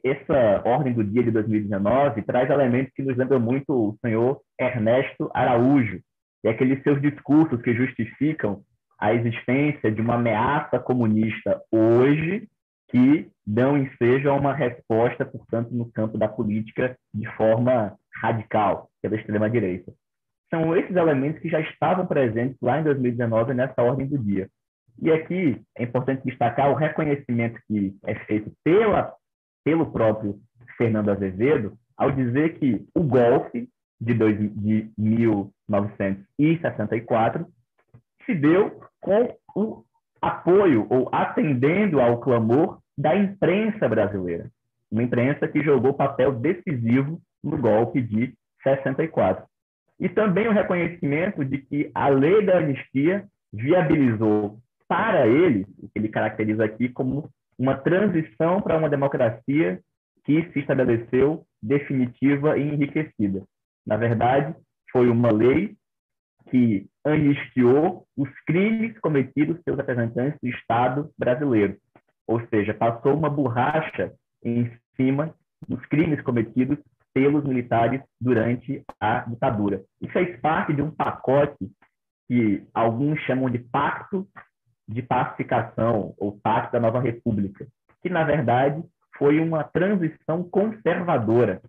Essa 0.03 0.61
ordem 0.65 0.93
do 0.93 1.03
dia 1.03 1.23
de 1.23 1.31
2019 1.31 2.21
traz 2.21 2.49
elementos 2.49 2.93
que 2.93 3.01
nos 3.01 3.17
lembram 3.17 3.39
muito 3.39 3.71
o 3.71 3.97
senhor 4.05 4.39
Ernesto 4.59 5.31
Araújo 5.33 5.99
e 6.43 6.49
aqueles 6.49 6.83
seus 6.83 7.01
discursos 7.01 7.59
que 7.61 7.73
justificam 7.73 8.61
a 8.99 9.13
existência 9.13 9.91
de 9.91 10.01
uma 10.01 10.15
ameaça 10.15 10.79
comunista 10.79 11.61
hoje 11.71 12.47
que 12.89 13.29
dão 13.45 13.77
ensejo 13.77 14.29
a 14.29 14.33
uma 14.33 14.53
resposta, 14.53 15.25
portanto, 15.25 15.71
no 15.71 15.91
campo 15.91 16.17
da 16.17 16.27
política 16.27 16.97
de 17.13 17.27
forma 17.35 17.97
radical 18.21 18.89
pela 19.01 19.15
extrema-direita. 19.15 19.91
São 20.49 20.75
esses 20.75 20.95
elementos 20.95 21.41
que 21.41 21.49
já 21.49 21.59
estavam 21.59 22.05
presentes 22.05 22.57
lá 22.61 22.79
em 22.79 22.83
2019 22.83 23.53
nessa 23.53 23.81
ordem 23.81 24.07
do 24.07 24.17
dia. 24.17 24.49
E 24.99 25.11
aqui 25.11 25.61
é 25.75 25.83
importante 25.83 26.23
destacar 26.25 26.71
o 26.71 26.75
reconhecimento 26.75 27.59
que 27.67 27.95
é 28.05 28.15
feito 28.25 28.51
pela, 28.63 29.13
pelo 29.63 29.91
próprio 29.91 30.39
Fernando 30.77 31.09
Azevedo 31.09 31.77
ao 31.95 32.11
dizer 32.11 32.57
que 32.59 32.85
o 32.93 33.03
golpe 33.03 33.69
de, 33.99 34.13
dois, 34.13 34.37
de 34.37 34.91
1964 34.97 37.47
se 38.25 38.35
deu 38.35 38.79
com 38.99 39.35
o 39.55 39.83
apoio 40.21 40.85
ou 40.89 41.09
atendendo 41.11 41.99
ao 41.99 42.19
clamor 42.19 42.79
da 42.97 43.15
imprensa 43.15 43.87
brasileira. 43.87 44.49
Uma 44.91 45.03
imprensa 45.03 45.47
que 45.47 45.63
jogou 45.63 45.93
papel 45.93 46.33
decisivo 46.33 47.21
no 47.43 47.57
golpe 47.57 48.01
de 48.01 48.33
64. 48.63 49.45
E 49.99 50.09
também 50.09 50.47
o 50.47 50.53
reconhecimento 50.53 51.43
de 51.43 51.57
que 51.57 51.89
a 51.93 52.07
lei 52.07 52.45
da 52.45 52.57
anistia 52.57 53.25
viabilizou 53.51 54.59
para 54.87 55.27
ele, 55.27 55.65
o 55.81 55.89
que 55.89 55.99
ele 55.99 56.09
caracteriza 56.09 56.63
aqui 56.63 56.89
como 56.89 57.29
uma 57.57 57.75
transição 57.75 58.61
para 58.61 58.77
uma 58.77 58.89
democracia 58.89 59.81
que 60.23 60.49
se 60.51 60.59
estabeleceu 60.59 61.45
definitiva 61.61 62.57
e 62.57 62.63
enriquecida. 62.63 63.43
Na 63.85 63.97
verdade, 63.97 64.55
foi 64.91 65.09
uma 65.09 65.31
lei 65.31 65.75
que 66.49 66.87
anistiou 67.05 68.05
os 68.15 68.29
crimes 68.45 68.97
cometidos 68.99 69.61
pelos 69.63 69.77
representantes 69.77 70.39
do 70.41 70.49
Estado 70.49 71.09
brasileiro. 71.17 71.77
Ou 72.27 72.45
seja, 72.47 72.73
passou 72.73 73.15
uma 73.15 73.29
borracha 73.29 74.13
em 74.43 74.71
cima 74.95 75.33
dos 75.67 75.83
crimes 75.87 76.21
cometidos 76.21 76.77
pelos 77.13 77.43
militares 77.43 78.01
durante 78.19 78.83
a 78.99 79.19
ditadura. 79.21 79.81
E 80.01 80.07
fez 80.09 80.39
parte 80.39 80.73
de 80.73 80.81
um 80.81 80.91
pacote 80.91 81.71
que 82.27 82.63
alguns 82.73 83.19
chamam 83.21 83.49
de 83.49 83.59
Pacto 83.59 84.27
de 84.87 85.01
Pacificação, 85.01 86.13
ou 86.17 86.39
Pacto 86.39 86.73
da 86.73 86.79
Nova 86.79 86.99
República, 86.99 87.67
que, 88.01 88.09
na 88.09 88.23
verdade, 88.23 88.81
foi 89.17 89.39
uma 89.39 89.63
transição 89.63 90.43
conservadora, 90.43 91.61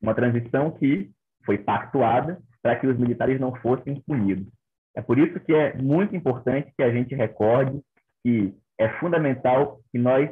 uma 0.00 0.14
transição 0.14 0.70
que 0.70 1.10
foi 1.44 1.58
pactuada 1.58 2.38
para 2.62 2.76
que 2.76 2.86
os 2.86 2.98
militares 2.98 3.40
não 3.40 3.54
fossem 3.56 4.00
punidos. 4.02 4.46
É 4.94 5.00
por 5.00 5.18
isso 5.18 5.40
que 5.40 5.54
é 5.54 5.74
muito 5.76 6.14
importante 6.14 6.72
que 6.76 6.82
a 6.82 6.92
gente 6.92 7.14
recorde 7.14 7.80
que 8.22 8.54
é 8.78 8.88
fundamental 8.98 9.80
que 9.90 9.98
nós 9.98 10.30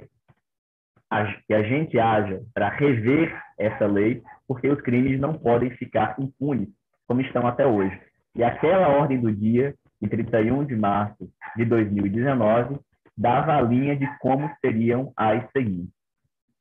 que 1.47 1.55
a 1.55 1.63
gente 1.63 1.99
haja 1.99 2.43
para 2.53 2.69
rever 2.69 3.35
essa 3.59 3.87
lei, 3.87 4.23
porque 4.47 4.69
os 4.69 4.79
crimes 4.83 5.19
não 5.19 5.33
podem 5.33 5.71
ficar 5.71 6.15
impunes 6.19 6.69
como 7.07 7.23
estão 7.23 7.47
até 7.47 7.67
hoje. 7.67 7.99
E 8.37 8.45
aquela 8.45 8.89
ordem 8.89 9.19
do 9.19 9.33
dia, 9.35 9.75
de 10.03 10.09
31 10.09 10.67
de 10.67 10.77
março 10.77 11.31
de 11.59 11.65
2019, 11.65 12.79
dava 13.17 13.57
a 13.57 13.61
linha 13.61 13.97
de 13.97 14.07
como 14.19 14.51
seriam 14.61 15.13
as 15.17 15.51
seguintes. 15.51 15.93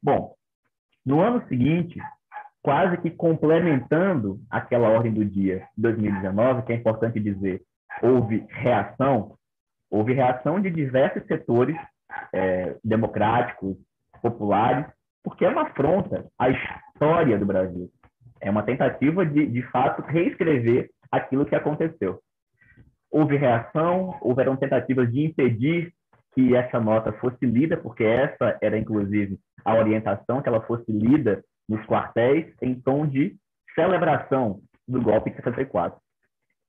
Bom, 0.01 0.33
no 1.05 1.21
ano 1.21 1.47
seguinte, 1.47 1.99
quase 2.61 2.97
que 2.97 3.11
complementando 3.11 4.39
aquela 4.49 4.89
ordem 4.89 5.13
do 5.13 5.23
dia 5.23 5.67
de 5.75 5.83
2019, 5.83 6.63
que 6.63 6.73
é 6.73 6.75
importante 6.75 7.19
dizer, 7.19 7.61
houve 8.01 8.45
reação, 8.49 9.35
houve 9.89 10.13
reação 10.13 10.59
de 10.59 10.69
diversos 10.69 11.25
setores 11.27 11.77
é, 12.33 12.75
democráticos, 12.83 13.77
populares, 14.21 14.85
porque 15.23 15.45
é 15.45 15.49
uma 15.49 15.63
afronta 15.63 16.25
à 16.39 16.49
história 16.49 17.37
do 17.37 17.45
Brasil. 17.45 17.89
É 18.41 18.49
uma 18.49 18.63
tentativa 18.63 19.25
de, 19.25 19.45
de 19.45 19.61
fato, 19.63 20.01
reescrever 20.01 20.89
aquilo 21.11 21.45
que 21.45 21.55
aconteceu. 21.55 22.19
Houve 23.11 23.37
reação, 23.37 24.17
houveram 24.21 24.55
tentativas 24.55 25.11
de 25.11 25.25
impedir 25.25 25.93
que 26.33 26.55
essa 26.55 26.79
nota 26.79 27.11
fosse 27.13 27.45
lida, 27.45 27.77
porque 27.77 28.03
essa 28.03 28.57
era, 28.61 28.77
inclusive, 28.77 29.39
a 29.65 29.73
orientação, 29.75 30.41
que 30.41 30.47
ela 30.47 30.61
fosse 30.61 30.91
lida 30.91 31.43
nos 31.67 31.83
quartéis 31.85 32.53
em 32.61 32.75
tom 32.75 33.07
de 33.07 33.35
celebração 33.73 34.61
do 34.87 35.01
golpe 35.01 35.31
de 35.31 35.37
64. 35.37 35.99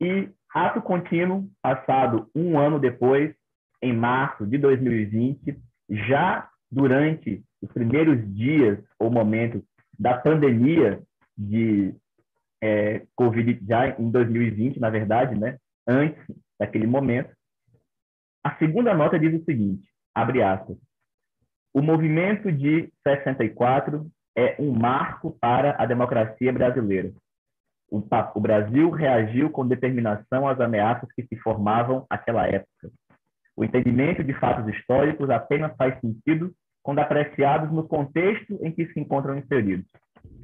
E 0.01 0.29
ato 0.55 0.81
contínuo, 0.81 1.49
passado 1.63 2.29
um 2.35 2.59
ano 2.59 2.79
depois, 2.79 3.35
em 3.83 3.93
março 3.93 4.47
de 4.47 4.59
2020, 4.59 5.59
já 5.91 6.49
durante 6.71 7.43
os 7.63 7.71
primeiros 7.73 8.19
dias 8.35 8.79
ou 8.99 9.11
momentos 9.11 9.63
da 9.99 10.17
pandemia 10.17 11.01
de 11.37 11.95
é, 12.63 13.03
Covid, 13.15 13.61
já 13.67 13.89
em 13.99 14.11
2020, 14.11 14.81
na 14.81 14.91
verdade, 14.91 15.39
né, 15.39 15.59
antes 15.89 16.23
daquele 16.61 16.87
momento, 16.87 17.35
a 18.45 18.55
segunda 18.57 18.95
nota 18.95 19.19
diz 19.19 19.41
o 19.41 19.45
seguinte, 19.45 19.89
abre 20.15 20.43
aspas, 20.43 20.77
o 21.75 21.83
movimento 21.83 22.53
de 22.53 22.93
64 23.07 24.07
é 24.37 24.57
um 24.59 24.73
marco 24.73 25.37
para 25.41 25.75
a 25.83 25.87
democracia 25.87 26.53
brasileira. 26.53 27.13
O, 27.91 28.03
o 28.35 28.41
Brasil 28.41 28.91
reagiu 28.91 29.51
com 29.51 29.67
determinação 29.67 30.47
às 30.47 30.61
ameaças 30.61 31.09
que 31.13 31.23
se 31.23 31.37
formavam 31.37 32.07
naquela 32.11 32.47
época. 32.47 32.91
O 33.57 33.65
entendimento 33.65 34.23
de 34.23 34.33
fatos 34.35 34.73
históricos 34.73 35.31
apenas 35.31 35.75
faz 35.77 35.99
sentido 36.01 36.53
quando 36.83 37.01
apreciados 37.01 37.73
no 37.73 37.87
contexto 37.87 38.59
em 38.63 38.71
que 38.71 38.87
se 38.93 39.01
encontram 39.01 39.37
inseridos. 39.37 39.87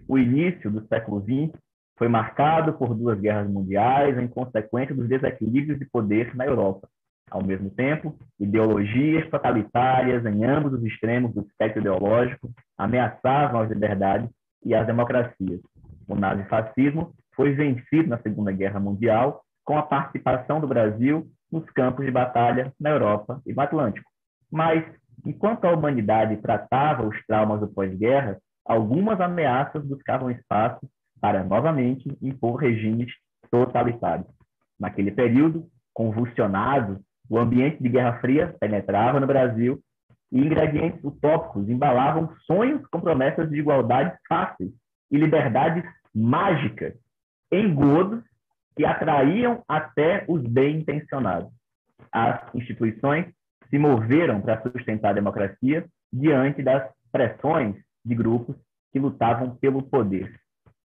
O 0.09 0.19
início 0.19 0.71
do 0.71 0.87
século 0.89 1.21
XX 1.21 1.57
foi 1.97 2.09
marcado 2.09 2.73
por 2.75 2.95
duas 2.95 3.19
guerras 3.21 3.49
mundiais 3.49 4.19
em 4.19 4.27
consequência 4.27 4.95
dos 4.95 5.09
desequilíbrios 5.09 5.79
de 5.79 5.85
poder 5.87 6.35
na 6.35 6.45
Europa. 6.45 6.89
Ao 7.31 7.43
mesmo 7.43 7.71
tempo, 7.71 8.17
ideologias 8.39 9.29
totalitárias 9.31 10.25
em 10.27 10.45
ambos 10.45 10.73
os 10.73 10.85
extremos 10.85 11.33
do 11.35 11.43
espectro 11.43 11.81
ideológico 11.81 12.51
ameaçavam 12.77 13.61
as 13.61 13.71
liberdades 13.71 14.29
e 14.65 14.75
as 14.75 14.87
democracias. 14.87 15.61
O 16.07 16.15
nazifascismo 16.15 17.15
foi 17.35 17.53
vencido 17.53 18.09
na 18.09 18.19
Segunda 18.19 18.53
Guerra 18.53 18.79
Mundial 18.79 19.43
com 19.65 19.79
a 19.79 19.83
participação 19.83 20.61
do 20.61 20.69
Brasil 20.69 21.27
nos 21.51 21.65
campos 21.71 22.05
de 22.05 22.11
batalha 22.11 22.73
na 22.79 22.91
Europa 22.91 23.41
e 23.47 23.55
no 23.55 23.63
Atlântico. 23.63 24.11
Mas 24.51 24.85
Enquanto 25.25 25.65
a 25.65 25.73
humanidade 25.73 26.37
tratava 26.37 27.07
os 27.07 27.17
traumas 27.27 27.61
do 27.61 27.69
pós-guerra, 27.69 28.39
algumas 28.65 29.21
ameaças 29.21 29.85
buscavam 29.85 30.31
espaço 30.31 30.81
para 31.21 31.45
novamente 31.45 32.17
impor 32.21 32.57
regimes 32.57 33.13
totalitários. 33.51 34.27
Naquele 34.79 35.11
período 35.11 35.67
convulsionado, 35.93 37.01
o 37.29 37.39
ambiente 37.39 37.83
de 37.83 37.89
Guerra 37.89 38.19
Fria 38.21 38.55
penetrava 38.61 39.21
no 39.21 39.27
Brasil 39.27 39.81
e 40.31 40.39
ingredientes 40.39 41.03
utópicos 41.05 41.69
embalavam 41.69 42.35
sonhos 42.47 42.85
com 42.89 43.01
promessas 43.01 43.49
de 43.49 43.59
igualdade 43.59 44.17
fáceis 44.29 44.73
e 45.11 45.17
liberdades 45.17 45.85
mágicas, 46.15 46.95
engodos 47.53 48.23
que 48.77 48.85
atraíam 48.85 49.63
até 49.69 50.25
os 50.29 50.43
bem-intencionados. 50.43 51.53
As 52.11 52.55
instituições 52.55 53.27
se 53.71 53.79
moveram 53.79 54.41
para 54.41 54.61
sustentar 54.63 55.11
a 55.11 55.15
democracia 55.15 55.87
diante 56.13 56.63
das 56.63 56.91
pressões 57.11 57.77
de 58.05 58.15
grupos 58.15 58.57
que 58.93 58.99
lutavam 58.99 59.57
pelo 59.57 59.83
poder. 59.83 60.35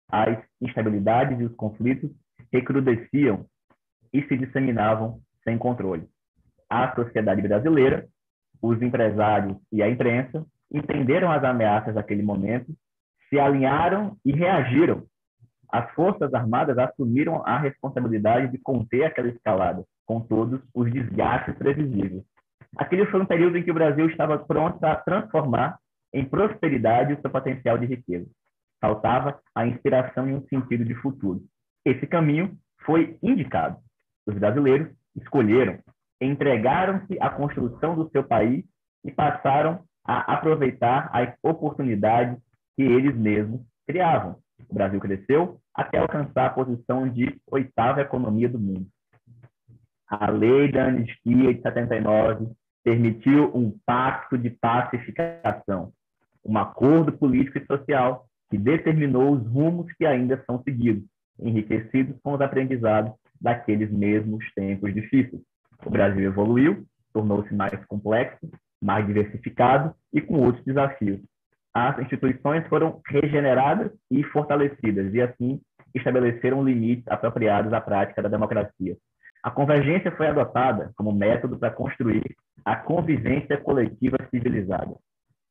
As 0.09 0.43
instabilidades 0.59 1.39
e 1.39 1.43
os 1.43 1.55
conflitos 1.55 2.09
recrudesciam 2.51 3.45
e 4.11 4.23
se 4.23 4.37
disseminavam 4.37 5.19
sem 5.43 5.57
controle. 5.57 6.07
A 6.69 6.93
sociedade 6.95 7.41
brasileira, 7.41 8.07
os 8.61 8.81
empresários 8.81 9.57
e 9.71 9.81
a 9.81 9.89
imprensa 9.89 10.45
entenderam 10.71 11.31
as 11.31 11.43
ameaças 11.43 11.95
daquele 11.95 12.23
momento, 12.23 12.73
se 13.29 13.39
alinharam 13.39 14.17
e 14.25 14.31
reagiram. 14.31 15.03
As 15.71 15.91
Forças 15.91 16.33
Armadas 16.33 16.77
assumiram 16.77 17.43
a 17.45 17.59
responsabilidade 17.59 18.51
de 18.51 18.57
conter 18.57 19.03
aquela 19.03 19.29
escalada, 19.29 19.83
com 20.05 20.19
todos 20.19 20.59
os 20.73 20.91
desgastes 20.91 21.55
previsíveis. 21.55 22.23
Aquele 22.75 23.05
foi 23.07 23.21
um 23.21 23.25
período 23.25 23.57
em 23.57 23.63
que 23.63 23.71
o 23.71 23.75
Brasil 23.75 24.07
estava 24.09 24.37
pronto 24.39 24.83
a 24.83 24.95
transformar 24.95 25.77
em 26.13 26.25
prosperidade 26.25 27.13
o 27.13 27.21
seu 27.21 27.29
potencial 27.29 27.77
de 27.77 27.85
riqueza. 27.85 28.25
Faltava 28.81 29.39
a 29.53 29.67
inspiração 29.67 30.29
e 30.29 30.33
um 30.33 30.45
sentido 30.47 30.85
de 30.85 30.95
futuro. 30.95 31.41
Esse 31.85 32.07
caminho 32.07 32.57
foi 32.85 33.17
indicado. 33.21 33.77
Os 34.25 34.35
brasileiros 34.35 34.89
escolheram, 35.15 35.79
entregaram-se 36.21 37.17
à 37.19 37.29
construção 37.29 37.95
do 37.95 38.09
seu 38.09 38.23
país 38.23 38.63
e 39.03 39.11
passaram 39.11 39.83
a 40.05 40.33
aproveitar 40.33 41.09
as 41.13 41.33
oportunidades 41.43 42.37
que 42.75 42.83
eles 42.83 43.15
mesmos 43.15 43.61
criavam. 43.87 44.37
O 44.69 44.73
Brasil 44.73 44.99
cresceu 44.99 45.59
até 45.73 45.97
alcançar 45.97 46.45
a 46.45 46.49
posição 46.49 47.07
de 47.07 47.39
oitava 47.47 48.01
economia 48.01 48.49
do 48.49 48.59
mundo. 48.59 48.87
A 50.07 50.29
lei 50.29 50.71
da 50.71 50.85
anistia 50.85 51.53
de 51.53 51.61
79 51.61 52.51
permitiu 52.83 53.55
um 53.55 53.77
pacto 53.85 54.37
de 54.37 54.49
pacificação, 54.49 55.91
um 56.43 56.57
acordo 56.57 57.11
político 57.11 57.57
e 57.57 57.65
social 57.65 58.28
que 58.49 58.57
determinou 58.57 59.33
os 59.33 59.47
rumos 59.47 59.91
que 59.93 60.05
ainda 60.05 60.41
são 60.45 60.61
seguidos, 60.63 61.03
enriquecidos 61.39 62.15
com 62.23 62.33
os 62.33 62.41
aprendizados 62.41 63.13
daqueles 63.39 63.91
mesmos 63.91 64.43
tempos 64.53 64.93
difíceis. 64.93 65.41
O 65.85 65.89
Brasil 65.89 66.23
evoluiu, 66.23 66.83
tornou-se 67.13 67.53
mais 67.53 67.83
complexo, 67.85 68.49
mais 68.81 69.05
diversificado 69.05 69.93
e 70.13 70.21
com 70.21 70.35
outros 70.35 70.63
desafios. 70.65 71.19
As 71.73 71.97
instituições 71.99 72.67
foram 72.67 72.99
regeneradas 73.07 73.91
e 74.11 74.23
fortalecidas, 74.23 75.13
e 75.13 75.21
assim 75.21 75.61
estabeleceram 75.93 76.63
limites 76.63 77.07
apropriados 77.07 77.71
à 77.73 77.79
prática 77.79 78.21
da 78.21 78.29
democracia. 78.29 78.97
A 79.41 79.49
convergência 79.49 80.11
foi 80.11 80.27
adotada 80.27 80.91
como 80.95 81.13
método 81.13 81.57
para 81.57 81.71
construir 81.71 82.35
a 82.65 82.75
convivência 82.75 83.57
coletiva 83.57 84.17
civilizada. 84.29 84.95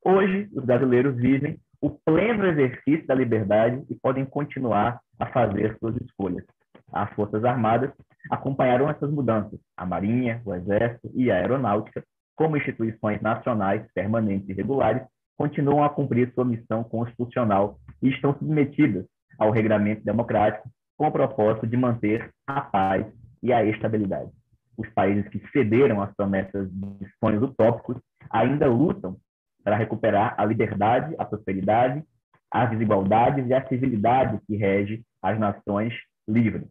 Hoje, 0.04 0.48
os 0.54 0.64
brasileiros 0.64 1.16
vivem 1.16 1.58
o 1.80 1.90
pleno 1.90 2.46
exercício 2.46 3.06
da 3.06 3.14
liberdade 3.14 3.84
e 3.88 3.94
podem 3.94 4.24
continuar 4.24 5.00
a 5.18 5.26
fazer 5.26 5.76
suas 5.78 5.96
escolhas. 5.96 6.44
As 6.92 7.10
Forças 7.12 7.44
Armadas 7.44 7.92
acompanharam 8.30 8.88
essas 8.90 9.10
mudanças. 9.10 9.60
A 9.76 9.86
Marinha, 9.86 10.42
o 10.44 10.54
Exército 10.54 11.10
e 11.14 11.30
a 11.30 11.36
Aeronáutica, 11.36 12.02
como 12.34 12.56
instituições 12.56 13.20
nacionais 13.20 13.86
permanentes 13.94 14.48
e 14.48 14.52
regulares, 14.52 15.02
continuam 15.36 15.84
a 15.84 15.90
cumprir 15.90 16.32
sua 16.34 16.44
missão 16.44 16.82
constitucional 16.82 17.78
e 18.02 18.08
estão 18.08 18.34
submetidas 18.34 19.06
ao 19.38 19.50
regramento 19.50 20.04
democrático 20.04 20.68
com 20.96 21.06
o 21.06 21.12
propósito 21.12 21.66
de 21.66 21.76
manter 21.76 22.30
a 22.46 22.60
paz 22.60 23.06
e 23.42 23.52
a 23.52 23.64
estabilidade. 23.64 24.30
Os 24.76 24.88
países 24.90 25.28
que 25.28 25.40
cederam 25.52 26.02
às 26.02 26.14
promessas 26.14 26.68
de 26.70 27.08
sonhos 27.22 27.42
utópicos 27.42 27.96
ainda 28.30 28.66
lutam 28.68 29.16
para 29.62 29.77
recuperar 29.77 30.35
a 30.37 30.44
liberdade, 30.44 31.14
a 31.18 31.25
prosperidade, 31.25 32.03
as 32.51 32.71
desigualdades 32.71 33.47
e 33.47 33.55
a 33.55 33.66
civilidade 33.68 34.40
que 34.47 34.57
rege 34.57 35.03
as 35.23 35.38
nações 35.38 35.94
livres. 36.27 36.66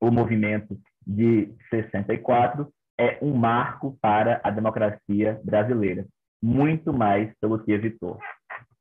O 0.00 0.10
movimento 0.10 0.78
de 1.06 1.52
64 1.70 2.68
é 2.98 3.18
um 3.20 3.34
marco 3.34 3.96
para 4.00 4.40
a 4.44 4.50
democracia 4.50 5.40
brasileira, 5.42 6.06
muito 6.42 6.92
mais 6.92 7.32
pelo 7.40 7.58
que 7.58 7.72
evitou. 7.72 8.18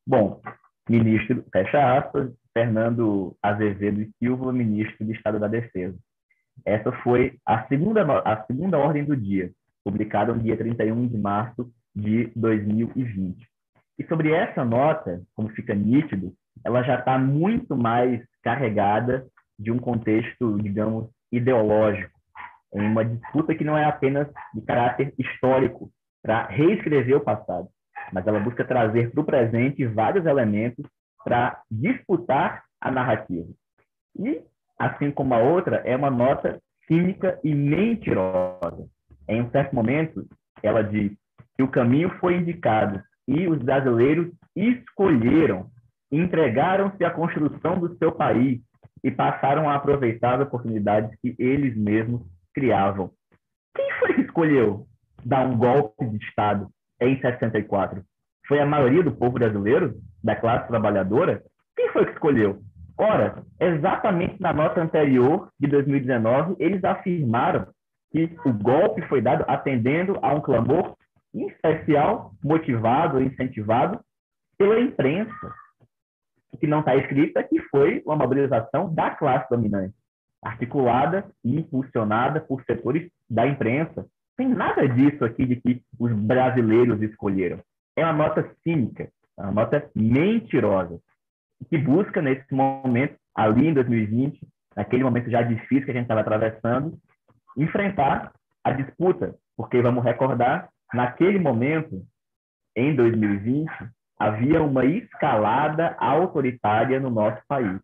Bom, 0.06 0.42
ministro, 0.88 1.44
fecha 1.52 1.98
aspas, 1.98 2.32
Fernando 2.54 3.36
Azevedo 3.42 4.02
e 4.02 4.12
Silva, 4.20 4.54
ministro 4.54 5.06
de 5.06 5.14
Estado 5.14 5.40
da 5.40 5.48
Defesa. 5.48 5.98
Essa 6.66 6.92
foi 7.04 7.40
a 7.46 7.66
segunda, 7.68 8.04
a 8.20 8.46
segunda 8.46 8.78
ordem 8.78 9.04
do 9.04 9.18
dia, 9.18 9.52
publicada 9.84 10.34
no 10.34 10.42
dia 10.42 10.56
31 10.56 11.08
de 11.08 11.18
março 11.18 11.72
de 11.96 12.32
2020. 12.36 13.48
E 14.00 14.06
sobre 14.08 14.32
essa 14.32 14.66
nota, 14.66 15.22
como 15.36 15.50
fica 15.50 15.74
nítido, 15.74 16.34
ela 16.64 16.82
já 16.84 17.00
está 17.00 17.18
muito 17.18 17.76
mais 17.76 18.22
carregada 18.42 19.26
de 19.58 19.72
um 19.72 19.78
contexto, 19.78 20.58
digamos, 20.62 21.10
ideológico, 21.32 22.20
em 22.74 22.82
uma 22.82 23.06
disputa 23.06 23.56
que 23.56 23.64
não 23.64 23.78
é 23.78 23.86
apenas 23.86 24.28
de 24.54 24.62
caráter 24.62 25.14
histórico, 25.18 25.92
para 26.24 26.48
reescrever 26.48 27.18
o 27.18 27.24
passado, 27.24 27.68
mas 28.12 28.26
ela 28.26 28.40
busca 28.40 28.64
trazer 28.64 29.12
para 29.12 29.22
o 29.22 29.26
presente 29.26 29.86
vários 29.86 30.26
elementos 30.26 30.86
para 31.24 31.62
disputar 31.70 32.64
a 32.80 32.90
narrativa. 32.90 33.50
E, 34.18 34.42
assim 34.80 35.12
como 35.12 35.34
a 35.34 35.40
outra, 35.40 35.78
é 35.86 35.96
uma 35.96 36.10
nota 36.10 36.62
cínica 36.88 37.40
e 37.44 37.54
mentirosa. 37.54 38.88
Em 39.28 39.42
um 39.42 39.52
certo 39.52 39.76
momento, 39.76 40.26
ela 40.62 40.82
diz 40.82 41.12
que 41.56 41.64
o 41.64 41.68
caminho 41.68 42.10
foi 42.20 42.36
indicado 42.38 43.02
e 43.28 43.48
os 43.48 43.60
brasileiros 43.60 44.32
escolheram, 44.56 45.68
entregaram-se 46.12 47.04
à 47.04 47.10
construção 47.10 47.80
do 47.80 47.96
seu 47.98 48.12
país 48.12 48.60
e 49.04 49.12
passaram 49.12 49.70
a 49.70 49.76
aproveitar 49.76 50.36
as 50.36 50.48
oportunidades 50.48 51.12
que 51.22 51.36
eles 51.38 51.76
mesmos 51.76 52.22
criavam. 52.54 53.12
Quem 53.76 53.92
foi 54.00 54.14
que 54.14 54.22
escolheu 54.22 54.86
dar 55.26 55.46
um 55.48 55.58
golpe 55.58 56.06
de 56.06 56.18
Estado 56.26 56.68
em 57.02 57.20
64? 57.20 58.04
Foi 58.48 58.60
a 58.60 58.66
maioria 58.66 59.04
do 59.04 59.12
povo 59.12 59.34
brasileiro, 59.34 59.96
da 60.24 60.36
classe 60.36 60.68
trabalhadora? 60.68 61.42
Quem 61.76 61.90
foi 61.90 62.06
que 62.06 62.12
escolheu? 62.12 62.62
Ora, 62.98 63.44
exatamente 63.60 64.40
na 64.40 64.54
nota 64.54 64.82
anterior, 64.82 65.50
de 65.60 65.68
2019, 65.68 66.56
eles 66.60 66.84
afirmaram 66.84 67.68
que 68.12 68.30
o 68.46 68.54
golpe 68.54 69.02
foi 69.08 69.22
dado 69.22 69.44
atendendo 69.48 70.20
a 70.22 70.34
um 70.34 70.42
clamor 70.42 70.96
em 71.34 71.48
especial 71.48 72.34
motivado, 72.44 73.22
incentivado 73.22 74.00
pela 74.58 74.80
imprensa. 74.80 75.54
O 76.52 76.58
que 76.58 76.68
não 76.68 76.80
está 76.80 76.96
escrito 76.96 77.38
é 77.38 77.44
que 77.44 77.60
foi 77.70 78.02
uma 78.06 78.16
mobilização 78.16 78.94
da 78.94 79.10
classe 79.12 79.48
dominante, 79.50 79.96
articulada 80.44 81.26
e 81.44 81.60
impulsionada 81.60 82.40
por 82.40 82.64
setores 82.64 83.10
da 83.30 83.48
imprensa. 83.48 84.06
Tem 84.38 84.48
nada 84.48 84.88
disso 84.88 85.26
aqui 85.26 85.46
de 85.46 85.56
que 85.56 85.82
os 86.00 86.12
brasileiros 86.14 87.02
escolheram. 87.02 87.60
É 87.96 88.04
uma 88.04 88.14
nota 88.14 88.50
cínica, 88.64 89.10
é 89.38 89.42
uma 89.42 89.52
nota 89.52 89.90
mentirosa, 89.96 91.00
que 91.70 91.78
busca, 91.78 92.22
nesse 92.22 92.54
momento, 92.54 93.16
ali 93.36 93.68
em 93.68 93.74
2020, 93.74 94.40
naquele 94.76 95.04
momento 95.04 95.30
já 95.30 95.42
difícil 95.42 95.86
que 95.86 95.92
a 95.92 95.94
gente 95.94 96.04
estava 96.04 96.22
atravessando, 96.22 96.98
enfrentar 97.58 98.32
a 98.64 98.72
disputa, 98.72 99.36
porque 99.56 99.82
vamos 99.82 100.04
recordar 100.04 100.70
Naquele 100.94 101.40
momento, 101.40 102.06
em 102.76 102.96
2020, 102.96 103.68
havia 104.20 104.62
uma 104.62 104.86
escalada 104.86 105.96
autoritária 105.98 107.00
no 107.00 107.10
nosso 107.10 107.42
país. 107.48 107.80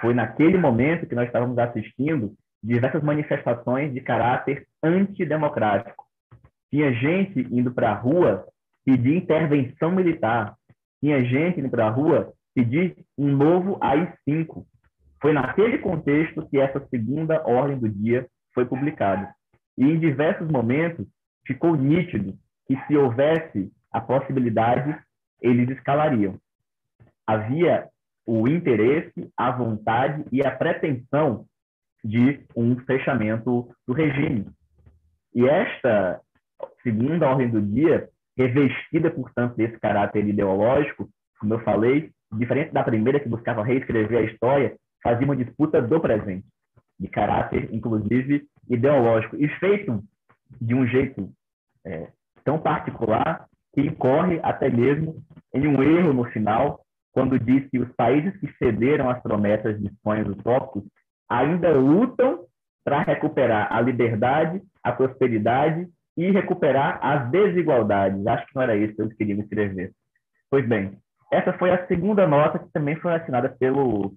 Foi 0.00 0.14
naquele 0.14 0.56
momento 0.56 1.06
que 1.06 1.14
nós 1.14 1.26
estávamos 1.26 1.58
assistindo 1.58 2.32
diversas 2.62 3.02
manifestações 3.02 3.92
de 3.92 4.00
caráter 4.00 4.66
antidemocrático. 4.82 6.04
Tinha 6.70 6.92
gente 6.92 7.40
indo 7.50 7.72
para 7.72 7.90
a 7.90 7.94
rua 7.94 8.46
pedir 8.84 9.16
intervenção 9.16 9.90
militar. 9.90 10.54
Tinha 11.02 11.24
gente 11.24 11.58
indo 11.58 11.68
para 11.68 11.86
a 11.86 11.90
rua 11.90 12.32
pedir 12.54 12.96
um 13.18 13.28
novo 13.28 13.76
AI-5. 13.80 14.64
Foi 15.20 15.32
naquele 15.32 15.78
contexto 15.78 16.46
que 16.48 16.60
essa 16.60 16.80
segunda 16.88 17.42
ordem 17.46 17.78
do 17.78 17.88
dia 17.88 18.26
foi 18.54 18.64
publicada. 18.64 19.34
E 19.76 19.84
em 19.84 19.98
diversos 19.98 20.48
momentos 20.48 21.06
ficou 21.50 21.74
nítido 21.74 22.38
que 22.66 22.76
se 22.86 22.96
houvesse 22.96 23.72
a 23.90 24.00
possibilidade, 24.00 24.96
eles 25.42 25.68
escalariam. 25.70 26.38
Havia 27.26 27.88
o 28.24 28.46
interesse, 28.46 29.28
a 29.36 29.50
vontade 29.50 30.24
e 30.30 30.46
a 30.46 30.50
pretensão 30.52 31.44
de 32.04 32.44
um 32.54 32.78
fechamento 32.84 33.68
do 33.84 33.92
regime. 33.92 34.46
E 35.34 35.48
esta 35.48 36.20
segunda 36.84 37.28
ordem 37.28 37.50
do 37.50 37.60
dia, 37.60 38.08
revestida, 38.38 39.10
portanto, 39.10 39.56
desse 39.56 39.78
caráter 39.80 40.26
ideológico, 40.26 41.08
como 41.40 41.54
eu 41.54 41.60
falei, 41.64 42.12
diferente 42.32 42.72
da 42.72 42.84
primeira 42.84 43.18
que 43.18 43.28
buscava 43.28 43.64
reescrever 43.64 44.18
a 44.18 44.30
história, 44.30 44.76
fazia 45.02 45.24
uma 45.24 45.36
disputa 45.36 45.82
do 45.82 46.00
presente, 46.00 46.46
de 46.98 47.08
caráter, 47.08 47.68
inclusive, 47.72 48.46
ideológico, 48.68 49.36
e 49.36 49.48
feito 49.58 50.00
de 50.60 50.74
um 50.74 50.86
jeito 50.86 51.32
é, 51.86 52.08
tão 52.44 52.58
particular 52.58 53.46
que 53.72 53.80
incorre 53.80 54.40
até 54.42 54.68
mesmo 54.68 55.22
em 55.54 55.66
um 55.66 55.82
erro 55.82 56.12
no 56.12 56.24
final, 56.24 56.80
quando 57.12 57.38
diz 57.38 57.68
que 57.70 57.78
os 57.78 57.90
países 57.94 58.36
que 58.38 58.52
cederam 58.54 59.10
às 59.10 59.20
promessas 59.22 59.80
de 59.80 59.90
sonhos 60.02 60.28
utópicos 60.28 60.84
ainda 61.28 61.72
lutam 61.72 62.44
para 62.84 63.02
recuperar 63.02 63.72
a 63.72 63.80
liberdade, 63.80 64.60
a 64.82 64.92
prosperidade 64.92 65.88
e 66.16 66.30
recuperar 66.30 66.98
as 67.02 67.30
desigualdades. 67.30 68.26
Acho 68.26 68.46
que 68.46 68.54
não 68.54 68.62
era 68.62 68.76
isso 68.76 68.94
que 68.94 69.02
eles 69.02 69.16
queriam 69.16 69.40
escrever. 69.40 69.92
Pois 70.50 70.66
bem, 70.66 70.98
essa 71.32 71.52
foi 71.52 71.70
a 71.70 71.86
segunda 71.86 72.26
nota 72.26 72.58
que 72.58 72.72
também 72.72 72.96
foi 72.96 73.14
assinada 73.14 73.48
pelo 73.48 74.14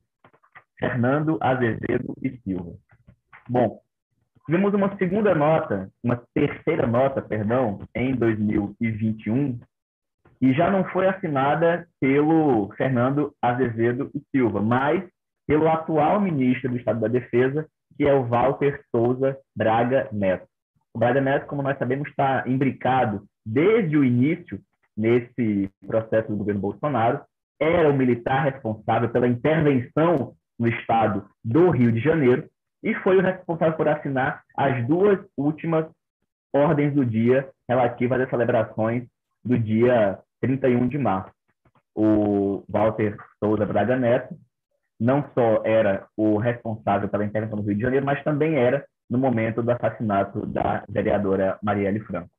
Fernando 0.80 1.38
Azevedo 1.40 2.16
e 2.22 2.38
Silva. 2.40 2.74
Bom, 3.48 3.80
tivemos 4.46 4.74
uma 4.74 4.96
segunda 4.98 5.34
nota, 5.34 5.90
uma 6.04 6.22
terceira 6.34 6.86
nota, 6.86 7.22
perdão, 7.22 7.80
em 7.96 8.14
2021, 8.16 9.60
e 10.42 10.54
já 10.54 10.70
não 10.70 10.84
foi 10.86 11.08
assinada 11.08 11.88
pelo 12.00 12.70
Fernando 12.76 13.34
Azevedo 13.42 14.12
e 14.14 14.22
Silva, 14.32 14.62
mas 14.62 15.04
pelo 15.48 15.70
atual 15.70 16.20
ministro 16.20 16.70
do 16.70 16.78
Estado 16.78 17.00
da 17.00 17.08
Defesa, 17.08 17.66
que 17.96 18.06
é 18.06 18.14
o 18.14 18.24
Walter 18.24 18.82
Souza 18.92 19.38
Braga 19.56 20.10
Neto. 20.12 20.48
O 20.94 21.00
Braga 21.00 21.22
Neto, 21.22 21.48
como 21.48 21.62
nós 21.62 21.78
sabemos, 21.78 22.10
está 22.10 22.44
imbricado 22.46 23.24
desde 23.46 23.98
o 23.98 24.04
início 24.04 24.60
nesse 24.96 25.70
processo 25.88 26.30
do 26.30 26.38
governo 26.38 26.62
Bolsonaro, 26.62 27.22
era 27.60 27.90
o 27.90 27.96
militar 27.96 28.44
responsável 28.44 29.10
pela 29.10 29.28
intervenção 29.28 30.34
no 30.60 30.68
estado 30.68 31.26
do 31.44 31.70
Rio 31.70 31.92
de 31.92 32.00
Janeiro 32.00 32.48
e 32.84 32.94
foi 32.96 33.18
o 33.18 33.22
responsável 33.22 33.76
por 33.76 33.88
assinar 33.88 34.44
as 34.58 34.86
duas 34.86 35.20
últimas 35.38 35.86
ordens 36.54 36.94
do 36.94 37.06
dia 37.06 37.50
relativas 37.68 38.22
às 38.22 38.30
celebrações 38.30 39.08
do 39.44 39.58
dia 39.58 40.20
31 40.42 40.88
de 40.88 40.98
março. 40.98 41.32
O 41.96 42.64
Walter 42.68 43.18
Souza 43.40 43.66
Braga 43.66 43.96
Neto 43.96 44.36
não 45.00 45.24
só 45.34 45.62
era 45.64 46.08
o 46.16 46.38
responsável 46.38 47.10
pela 47.10 47.26
intervenção 47.26 47.58
no 47.58 47.64
Rio 47.64 47.76
de 47.76 47.82
Janeiro, 47.82 48.06
mas 48.06 48.24
também 48.24 48.56
era 48.56 48.86
no 49.10 49.18
momento 49.18 49.62
do 49.62 49.72
assassinato 49.72 50.46
da 50.46 50.84
vereadora 50.88 51.58
Marielle 51.62 52.00
Franco. 52.02 52.30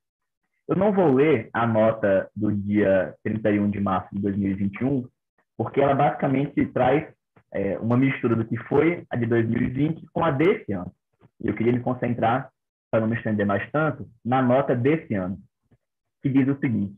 Eu 0.66 0.76
não 0.76 0.92
vou 0.92 1.12
ler 1.12 1.50
a 1.52 1.66
nota 1.66 2.28
do 2.34 2.50
dia 2.50 3.14
31 3.22 3.70
de 3.70 3.80
março 3.80 4.14
de 4.14 4.20
2021, 4.22 5.06
porque 5.58 5.80
ela 5.80 5.94
basicamente 5.94 6.64
traz 6.66 7.06
é, 7.54 7.78
uma 7.78 7.96
mistura 7.96 8.34
do 8.34 8.44
que 8.44 8.56
foi 8.64 9.04
a 9.08 9.16
de 9.16 9.26
2020 9.26 10.04
com 10.12 10.24
a 10.24 10.30
desse 10.30 10.72
ano. 10.72 10.92
E 11.40 11.48
eu 11.48 11.54
queria 11.54 11.72
me 11.72 11.80
concentrar, 11.80 12.50
para 12.90 13.00
não 13.00 13.08
me 13.08 13.16
estender 13.16 13.46
mais 13.46 13.70
tanto, 13.70 14.06
na 14.24 14.42
nota 14.42 14.74
desse 14.74 15.14
ano, 15.14 15.38
que 16.22 16.28
diz 16.28 16.48
o 16.48 16.58
seguinte, 16.58 16.94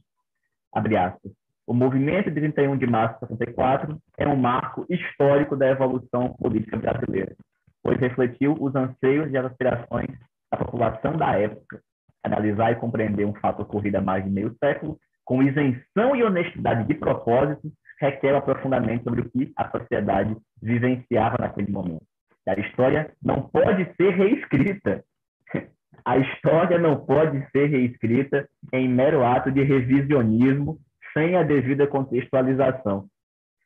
abre 0.73 0.97
aspas, 0.97 1.33
o 1.67 1.75
movimento 1.75 2.31
de 2.31 2.41
31 2.41 2.77
de 2.79 2.87
março 2.87 3.21
de 3.27 3.37
64 3.37 3.99
é 4.17 4.29
um 4.29 4.37
marco 4.37 4.87
histórico 4.89 5.57
da 5.57 5.69
evolução 5.69 6.33
política 6.35 6.77
brasileira, 6.77 7.35
pois 7.83 7.99
refletiu 7.99 8.57
os 8.59 8.75
anseios 8.75 9.31
e 9.33 9.37
as 9.37 9.47
aspirações 9.47 10.11
da 10.51 10.59
população 10.59 11.17
da 11.17 11.33
época. 11.39 11.81
Analisar 12.23 12.73
e 12.73 12.77
compreender 12.77 13.25
um 13.25 13.35
fato 13.35 13.63
ocorrido 13.63 13.99
há 13.99 14.01
mais 14.01 14.25
de 14.25 14.31
meio 14.31 14.55
século, 14.63 14.99
com 15.25 15.43
isenção 15.43 16.15
e 16.15 16.23
honestidade 16.23 16.87
de 16.87 16.95
propósito, 16.95 17.73
requer 18.01 18.33
o 18.35 18.39
aprofundamento 18.39 19.05
sobre 19.05 19.21
o 19.23 19.31
que 19.31 19.53
a 19.57 19.71
sociedade 19.71 20.37
vivenciava 20.63 21.37
naquele 21.39 21.71
momento. 21.71 22.05
A 22.47 22.55
história 22.55 23.13
não 23.23 23.43
pode 23.43 23.85
ser 23.97 24.11
reescrita. 24.11 25.03
A 26.05 26.19
história 26.19 26.79
não 26.79 27.05
pode 27.05 27.45
ser 27.51 27.67
reescrita 27.67 28.49
em 28.73 28.89
mero 28.89 29.25
ato 29.25 29.51
de 29.51 29.63
revisionismo 29.63 30.79
sem 31.13 31.35
a 31.35 31.43
devida 31.43 31.87
contextualização. 31.87 33.07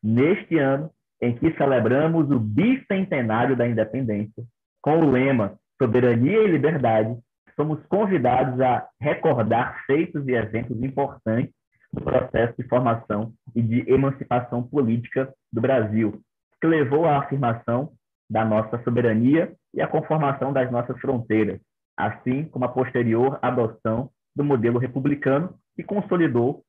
Neste 0.03 0.57
ano, 0.59 0.91
em 1.21 1.37
que 1.37 1.53
celebramos 1.57 2.31
o 2.31 2.39
bicentenário 2.39 3.55
da 3.55 3.69
independência, 3.69 4.43
com 4.81 5.01
o 5.01 5.11
lema 5.11 5.59
Soberania 5.77 6.39
e 6.39 6.51
Liberdade, 6.51 7.19
somos 7.55 7.85
convidados 7.87 8.59
a 8.61 8.89
recordar 8.99 9.85
feitos 9.85 10.27
e 10.27 10.33
eventos 10.33 10.83
importantes 10.83 11.53
do 11.93 12.01
processo 12.03 12.55
de 12.57 12.69
formação 12.69 13.33
e 13.55 13.63
de 13.63 13.91
emancipação 13.91 14.63
política 14.63 15.33
do 15.53 15.61
Brasil, 15.61 16.21
que 16.61 16.67
levou 16.67 17.07
à 17.07 17.19
afirmação 17.19 17.93
da 18.29 18.45
nossa 18.45 18.83
soberania 18.85 19.53
e 19.75 19.83
à 19.83 19.89
conformação 19.89 20.53
das 20.53 20.71
nossas 20.71 20.99
fronteiras, 21.01 21.61
assim 21.97 22.45
como 22.45 22.65
a 22.65 22.69
posterior 22.69 23.39
adoção 23.43 24.11
do 24.35 24.45
modelo 24.45 24.79
republicano 24.79 25.55
que 25.75 25.83
consolidou 25.83 26.63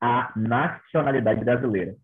a 0.00 0.32
nacionalidade 0.36 1.44
brasileira. 1.44 1.94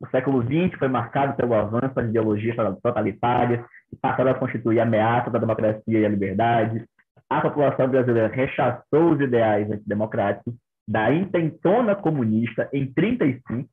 O 0.00 0.06
século 0.08 0.42
XX 0.42 0.78
foi 0.78 0.88
marcado 0.88 1.36
pelo 1.36 1.54
avanço 1.54 1.94
das 1.94 2.08
ideologias 2.08 2.56
totalitárias, 2.82 3.64
que 3.90 3.96
passaram 3.96 4.30
a 4.30 4.34
constituir 4.34 4.80
ameaça 4.80 5.30
da 5.30 5.38
democracia 5.38 5.98
e 5.98 6.06
a 6.06 6.08
liberdade. 6.08 6.84
A 7.28 7.40
população 7.40 7.88
brasileira 7.88 8.28
rechaçou 8.28 9.12
os 9.12 9.20
ideais 9.20 9.70
antidemocráticos 9.70 10.54
da 10.88 11.12
intentona 11.12 11.94
comunista 11.94 12.66
em 12.72 12.90
35 12.90 13.68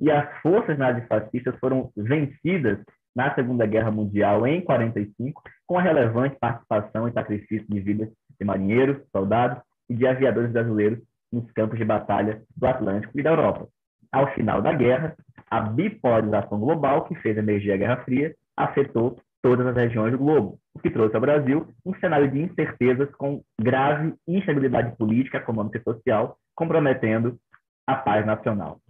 e 0.00 0.10
as 0.10 0.28
forças 0.42 0.76
nazifascistas 0.76 1.56
foram 1.60 1.92
vencidas 1.96 2.80
na 3.14 3.32
Segunda 3.34 3.64
Guerra 3.64 3.92
Mundial 3.92 4.44
em 4.44 4.60
45, 4.60 5.40
com 5.64 5.78
a 5.78 5.82
relevante 5.82 6.36
participação 6.38 7.06
e 7.06 7.12
sacrifício 7.12 7.66
de 7.68 7.80
vidas 7.80 8.08
de 8.38 8.44
marinheiros, 8.44 9.00
soldados 9.10 9.62
e 9.88 9.94
de 9.94 10.06
aviadores 10.06 10.50
brasileiros 10.50 10.98
nos 11.32 11.48
campos 11.52 11.78
de 11.78 11.84
batalha 11.84 12.42
do 12.56 12.66
Atlântico 12.66 13.18
e 13.18 13.22
da 13.22 13.30
Europa. 13.30 13.68
Ao 14.10 14.32
final 14.34 14.60
da 14.60 14.72
guerra, 14.72 15.16
a 15.48 15.60
bipolarização 15.60 16.58
global 16.58 17.04
que 17.04 17.14
fez 17.16 17.36
emergir 17.36 17.72
a 17.72 17.76
Guerra 17.76 18.04
Fria 18.04 18.34
afetou 18.56 19.16
todas 19.42 19.66
as 19.66 19.76
regiões 19.76 20.12
do 20.12 20.18
globo, 20.18 20.58
o 20.78 20.82
que 20.82 20.90
trouxe 20.90 21.14
ao 21.14 21.20
Brasil 21.20 21.68
um 21.84 21.94
cenário 21.96 22.30
de 22.30 22.40
incertezas 22.40 23.10
com 23.16 23.42
grave 23.60 24.14
instabilidade 24.26 24.96
política, 24.96 25.38
econômica 25.38 25.78
e 25.78 25.82
social, 25.82 26.38
comprometendo 26.54 27.38
a 27.86 27.96
paz 27.96 28.24
nacional. 28.24 28.80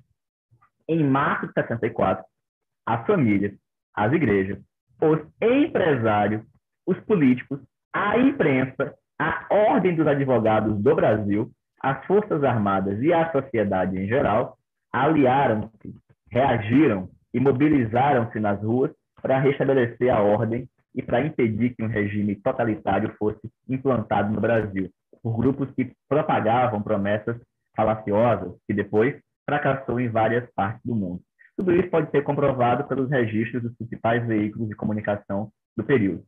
Em 0.89 1.03
março 1.05 1.47
de 1.47 1.53
64, 1.55 2.25
as 2.87 3.07
famílias, 3.07 3.53
as 3.95 4.13
igrejas, 4.13 4.59
os 5.03 5.21
empresários, 5.41 6.43
os 6.87 6.99
políticos, 7.01 7.61
a 7.93 8.19
imprensa, 8.19 8.95
a 9.19 9.47
Ordem 9.51 9.95
dos 9.95 10.07
Advogados 10.07 10.79
do 10.81 10.95
Brasil 10.95 11.51
as 11.81 12.05
Forças 12.07 12.43
Armadas 12.43 13.01
e 13.01 13.13
a 13.13 13.31
sociedade 13.31 13.97
em 13.97 14.09
geral 14.09 14.57
aliaram-se, 14.93 15.95
reagiram 16.31 17.09
e 17.33 17.39
mobilizaram-se 17.39 18.41
nas 18.41 18.61
ruas 18.63 18.91
para 19.23 19.39
restabelecer 19.39 20.13
a 20.13 20.21
ordem 20.21 20.69
e 20.99 21.03
para 21.03 21.25
impedir 21.25 21.77
que 21.77 21.85
um 21.85 21.87
regime 21.87 22.35
totalitário 22.35 23.15
fosse 23.17 23.41
implantado 23.69 24.33
no 24.35 24.41
Brasil, 24.41 24.91
por 25.23 25.37
grupos 25.37 25.71
que 25.71 25.93
propagavam 26.09 26.83
promessas 26.83 27.37
falaciosas 27.77 28.53
que 28.67 28.75
depois 28.75 29.15
fracassou 29.47 30.01
em 30.01 30.09
várias 30.09 30.51
partes 30.55 30.83
do 30.85 30.97
mundo. 30.97 31.21
Tudo 31.57 31.73
isso 31.73 31.89
pode 31.89 32.11
ser 32.11 32.25
comprovado 32.25 32.83
pelos 32.89 33.09
registros 33.09 33.63
dos 33.63 33.77
principais 33.77 34.27
veículos 34.27 34.69
de 34.69 34.75
comunicação 34.75 35.53
do 35.77 35.85
período. 35.85 36.25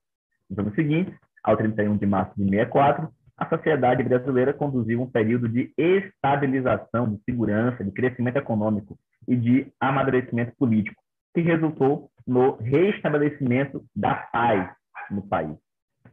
Nos 0.49 0.59
anos 0.61 0.75
seguintes, 0.77 1.15
ao 1.43 1.57
31 1.57 1.97
de 1.97 2.07
março 2.07 2.33
de 2.37 2.45
64, 2.45 3.09
a 3.37 3.49
sociedade 3.49 4.05
brasileira 4.05 4.53
conduziu 4.53 5.03
um 5.03 5.11
período 5.11 5.49
de 5.49 5.73
estabilização, 5.77 7.13
de 7.13 7.21
segurança, 7.25 7.83
de 7.83 7.91
crescimento 7.91 8.37
econômico 8.37 8.97
e 9.27 9.35
de 9.35 9.73
amadurecimento 9.81 10.53
político, 10.57 11.03
que 11.35 11.41
resultou 11.41 12.11
no 12.27 12.57
restabelecimento 12.57 13.85
da 13.95 14.15
paz 14.15 14.71
no 15.11 15.23
país, 15.23 15.57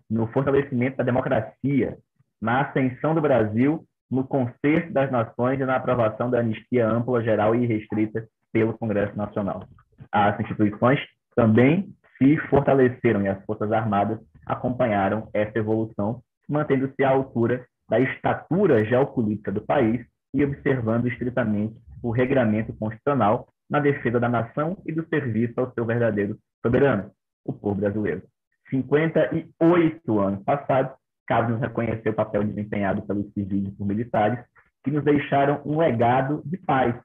no 0.09 0.27
fortalecimento 0.27 0.97
da 0.97 1.03
democracia, 1.03 1.97
na 2.41 2.61
ascensão 2.61 3.13
do 3.13 3.21
Brasil 3.21 3.85
no 4.09 4.25
conserto 4.25 4.91
das 4.91 5.11
nações 5.11 5.59
e 5.59 5.65
na 5.65 5.75
aprovação 5.75 6.29
da 6.29 6.39
anistia 6.39 6.87
ampla, 6.87 7.21
geral 7.21 7.53
e 7.53 7.65
restrita 7.65 8.25
pelo 8.51 8.77
Congresso 8.77 9.17
Nacional. 9.17 9.67
As 10.11 10.39
instituições 10.39 10.99
também 11.35 11.89
se 12.17 12.37
fortaleceram 12.49 13.21
e 13.21 13.27
as 13.27 13.43
Forças 13.45 13.71
Armadas 13.71 14.19
acompanharam 14.45 15.29
essa 15.33 15.57
evolução 15.59 16.21
mantendo-se 16.49 17.03
à 17.03 17.09
altura 17.09 17.65
da 17.89 17.99
estatura 17.99 18.83
geopolítica 18.85 19.51
do 19.51 19.61
país 19.61 20.05
e 20.33 20.43
observando 20.43 21.07
estritamente 21.07 21.75
o 22.01 22.09
regramento 22.09 22.73
constitucional 22.73 23.47
na 23.69 23.79
defesa 23.79 24.19
da 24.19 24.29
nação 24.29 24.77
e 24.85 24.91
do 24.91 25.07
serviço 25.07 25.59
ao 25.59 25.71
seu 25.73 25.85
verdadeiro 25.85 26.37
soberano, 26.65 27.11
o 27.45 27.53
povo 27.53 27.75
brasileiro. 27.81 28.23
58 28.69 30.19
anos 30.19 30.43
passados, 30.43 30.91
cabe-nos 31.25 31.61
reconhecer 31.61 32.09
o 32.09 32.13
papel 32.13 32.43
desempenhado 32.43 33.01
pelos 33.03 33.31
civis 33.33 33.67
e 33.67 33.71
por 33.71 33.85
militares, 33.85 34.43
que 34.83 34.91
nos 34.91 35.03
deixaram 35.03 35.61
um 35.65 35.77
legado 35.77 36.41
de 36.45 36.57
paz, 36.57 36.95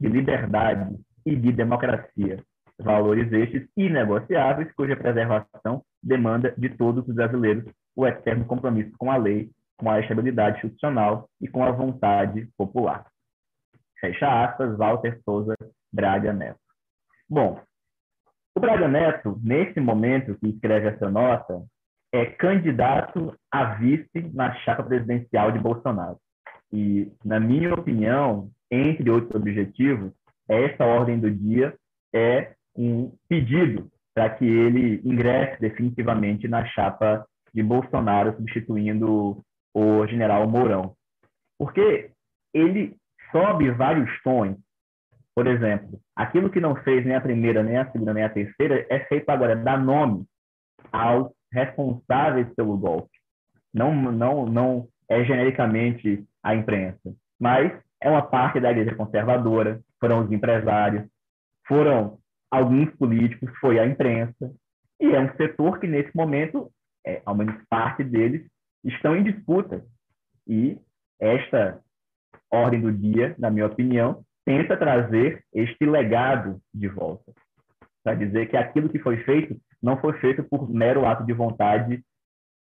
de 0.00 0.08
liberdade 0.08 0.98
e 1.26 1.36
de 1.36 1.52
democracia, 1.52 2.42
valores 2.78 3.30
estes 3.32 3.68
inegociáveis, 3.76 4.72
cuja 4.72 4.96
preservação 4.96 5.82
demanda 6.02 6.54
de 6.56 6.70
todos 6.70 7.06
os 7.06 7.14
brasileiros 7.14 7.64
o 7.94 8.06
eterno 8.06 8.46
compromisso 8.46 8.92
com 8.96 9.10
a 9.10 9.16
lei, 9.16 9.50
com 9.76 9.90
a 9.90 10.00
estabilidade 10.00 10.58
institucional 10.58 11.28
e 11.40 11.48
com 11.48 11.62
a 11.64 11.70
vontade 11.70 12.48
popular. 12.56 13.06
Fecha 14.00 14.44
aspas, 14.44 14.76
Walter 14.78 15.20
Souza 15.24 15.54
Braga 15.92 16.32
Neto. 16.32 16.58
Bom, 17.28 17.60
o 18.54 18.60
Braga 18.60 18.88
Neto, 18.88 19.38
nesse 19.42 19.80
momento 19.80 20.36
que 20.38 20.48
escreve 20.48 20.88
essa 20.88 21.10
nota, 21.10 21.62
é 22.12 22.26
candidato 22.26 23.34
a 23.50 23.74
vice 23.74 24.20
na 24.34 24.54
chapa 24.56 24.82
presidencial 24.82 25.52
de 25.52 25.58
Bolsonaro. 25.58 26.18
E, 26.72 27.10
na 27.24 27.38
minha 27.38 27.72
opinião, 27.74 28.50
entre 28.70 29.10
outros 29.10 29.34
objetivos, 29.34 30.12
essa 30.48 30.84
ordem 30.84 31.18
do 31.18 31.30
dia 31.30 31.74
é 32.14 32.54
um 32.76 33.12
pedido 33.28 33.90
para 34.14 34.30
que 34.30 34.44
ele 34.44 35.00
ingresse 35.04 35.60
definitivamente 35.60 36.48
na 36.48 36.64
chapa 36.66 37.24
de 37.54 37.62
Bolsonaro, 37.62 38.34
substituindo 38.36 39.42
o 39.74 40.06
general 40.06 40.48
Mourão. 40.48 40.94
Porque 41.58 42.10
ele 42.52 42.96
sobe 43.30 43.70
vários 43.70 44.10
tons. 44.22 44.56
Por 45.40 45.46
exemplo, 45.46 45.98
aquilo 46.14 46.50
que 46.50 46.60
não 46.60 46.76
fez 46.76 47.02
nem 47.02 47.16
a 47.16 47.20
primeira, 47.22 47.62
nem 47.62 47.78
a 47.78 47.90
segunda, 47.90 48.12
nem 48.12 48.22
a 48.22 48.28
terceira, 48.28 48.86
é 48.90 49.00
feito 49.06 49.30
agora, 49.30 49.56
dar 49.56 49.82
nome 49.82 50.26
aos 50.92 51.32
responsáveis 51.50 52.46
pelo 52.54 52.76
golpe. 52.76 53.08
Não, 53.72 53.94
não, 54.12 54.44
não 54.44 54.88
é 55.08 55.24
genericamente 55.24 56.26
a 56.42 56.54
imprensa, 56.54 57.14
mas 57.40 57.72
é 58.02 58.10
uma 58.10 58.20
parte 58.20 58.60
da 58.60 58.70
igreja 58.70 58.94
conservadora, 58.94 59.80
foram 59.98 60.26
os 60.26 60.30
empresários, 60.30 61.08
foram 61.66 62.18
alguns 62.50 62.94
políticos, 62.96 63.50
foi 63.62 63.78
a 63.78 63.86
imprensa, 63.86 64.52
e 65.00 65.06
é 65.06 65.20
um 65.20 65.34
setor 65.36 65.80
que, 65.80 65.86
nesse 65.86 66.14
momento, 66.14 66.70
é, 67.06 67.22
ao 67.24 67.34
menos 67.34 67.56
parte 67.66 68.04
deles, 68.04 68.46
estão 68.84 69.16
em 69.16 69.22
disputa. 69.22 69.82
E 70.46 70.78
esta 71.18 71.80
ordem 72.50 72.82
do 72.82 72.92
dia, 72.92 73.34
na 73.38 73.50
minha 73.50 73.64
opinião, 73.64 74.22
tenta 74.44 74.76
trazer 74.76 75.44
este 75.52 75.84
legado 75.84 76.60
de 76.72 76.88
volta. 76.88 77.32
Para 78.02 78.14
dizer 78.14 78.48
que 78.48 78.56
aquilo 78.56 78.88
que 78.88 78.98
foi 78.98 79.18
feito 79.18 79.56
não 79.82 79.96
foi 79.98 80.14
feito 80.18 80.42
por 80.44 80.68
mero 80.70 81.06
ato 81.06 81.24
de 81.24 81.32
vontade 81.32 82.02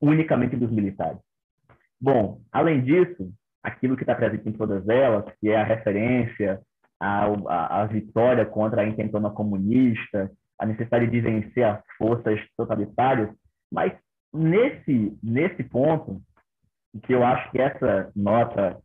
unicamente 0.01 0.55
dos 0.55 0.71
militares. 0.71 1.19
Bom, 1.99 2.41
além 2.51 2.83
disso, 2.83 3.31
aquilo 3.63 3.95
que 3.95 4.03
está 4.03 4.13
presente 4.15 4.47
em 4.47 4.51
todas 4.51 4.87
elas, 4.87 5.25
que 5.39 5.49
é 5.49 5.55
a 5.55 5.63
referência 5.63 6.61
à, 6.99 7.25
à, 7.25 7.81
à 7.81 7.85
vitória 7.85 8.45
contra 8.45 8.81
a 8.81 8.87
intentona 8.87 9.29
comunista, 9.29 10.31
a 10.59 10.65
necessidade 10.65 11.07
de 11.07 11.21
vencer 11.21 11.63
as 11.63 11.81
forças 11.97 12.39
totalitárias, 12.57 13.29
mas 13.71 13.93
nesse, 14.33 15.17
nesse 15.21 15.63
ponto, 15.63 16.21
que 17.03 17.13
eu 17.13 17.23
acho 17.25 17.51
que 17.51 17.59
essa 17.59 18.11
nota 18.15 18.77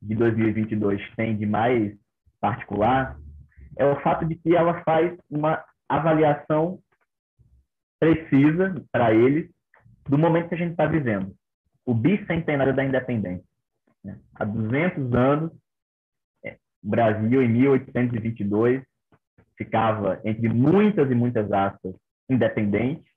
de 0.00 0.14
2022 0.14 1.00
tem 1.16 1.36
de 1.36 1.46
mais 1.46 1.94
particular, 2.44 3.16
é 3.74 3.86
o 3.86 3.98
fato 4.02 4.26
de 4.26 4.34
que 4.34 4.54
ela 4.54 4.82
faz 4.82 5.18
uma 5.30 5.64
avaliação 5.88 6.78
precisa 7.98 8.84
para 8.92 9.14
eles 9.14 9.50
do 10.06 10.18
momento 10.18 10.50
que 10.50 10.54
a 10.54 10.58
gente 10.58 10.72
está 10.72 10.84
vivendo, 10.84 11.34
o 11.86 11.94
bicentenário 11.94 12.76
da 12.76 12.84
independência. 12.84 13.48
Né? 14.04 14.18
Há 14.34 14.44
200 14.44 15.14
anos, 15.14 15.52
é, 16.44 16.58
o 16.82 16.90
Brasil, 16.90 17.42
em 17.42 17.48
1822, 17.48 18.84
ficava, 19.56 20.20
entre 20.22 20.46
muitas 20.50 21.10
e 21.10 21.14
muitas 21.14 21.50
aspas, 21.50 21.94
independente, 22.28 23.10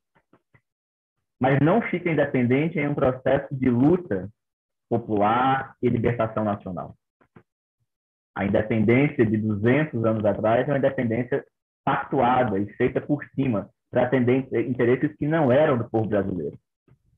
mas 1.37 1.59
não 1.59 1.81
fica 1.81 2.09
independente 2.09 2.79
em 2.79 2.87
um 2.87 2.95
processo 2.95 3.53
de 3.53 3.69
luta 3.69 4.29
popular 4.89 5.75
e 5.81 5.89
libertação 5.89 6.45
nacional. 6.45 6.95
A 8.37 8.45
independência 8.45 9.25
de 9.25 9.35
200 9.35 10.05
anos 10.05 10.23
atrás 10.23 10.67
é 10.67 10.71
uma 10.71 10.77
independência 10.77 11.43
pactuada 11.83 12.59
e 12.59 12.71
feita 12.73 13.01
por 13.01 13.25
cima 13.33 13.67
para 13.89 14.03
atender 14.03 14.47
interesses 14.69 15.11
que 15.17 15.25
não 15.25 15.51
eram 15.51 15.75
do 15.75 15.89
povo 15.89 16.07
brasileiro. 16.07 16.55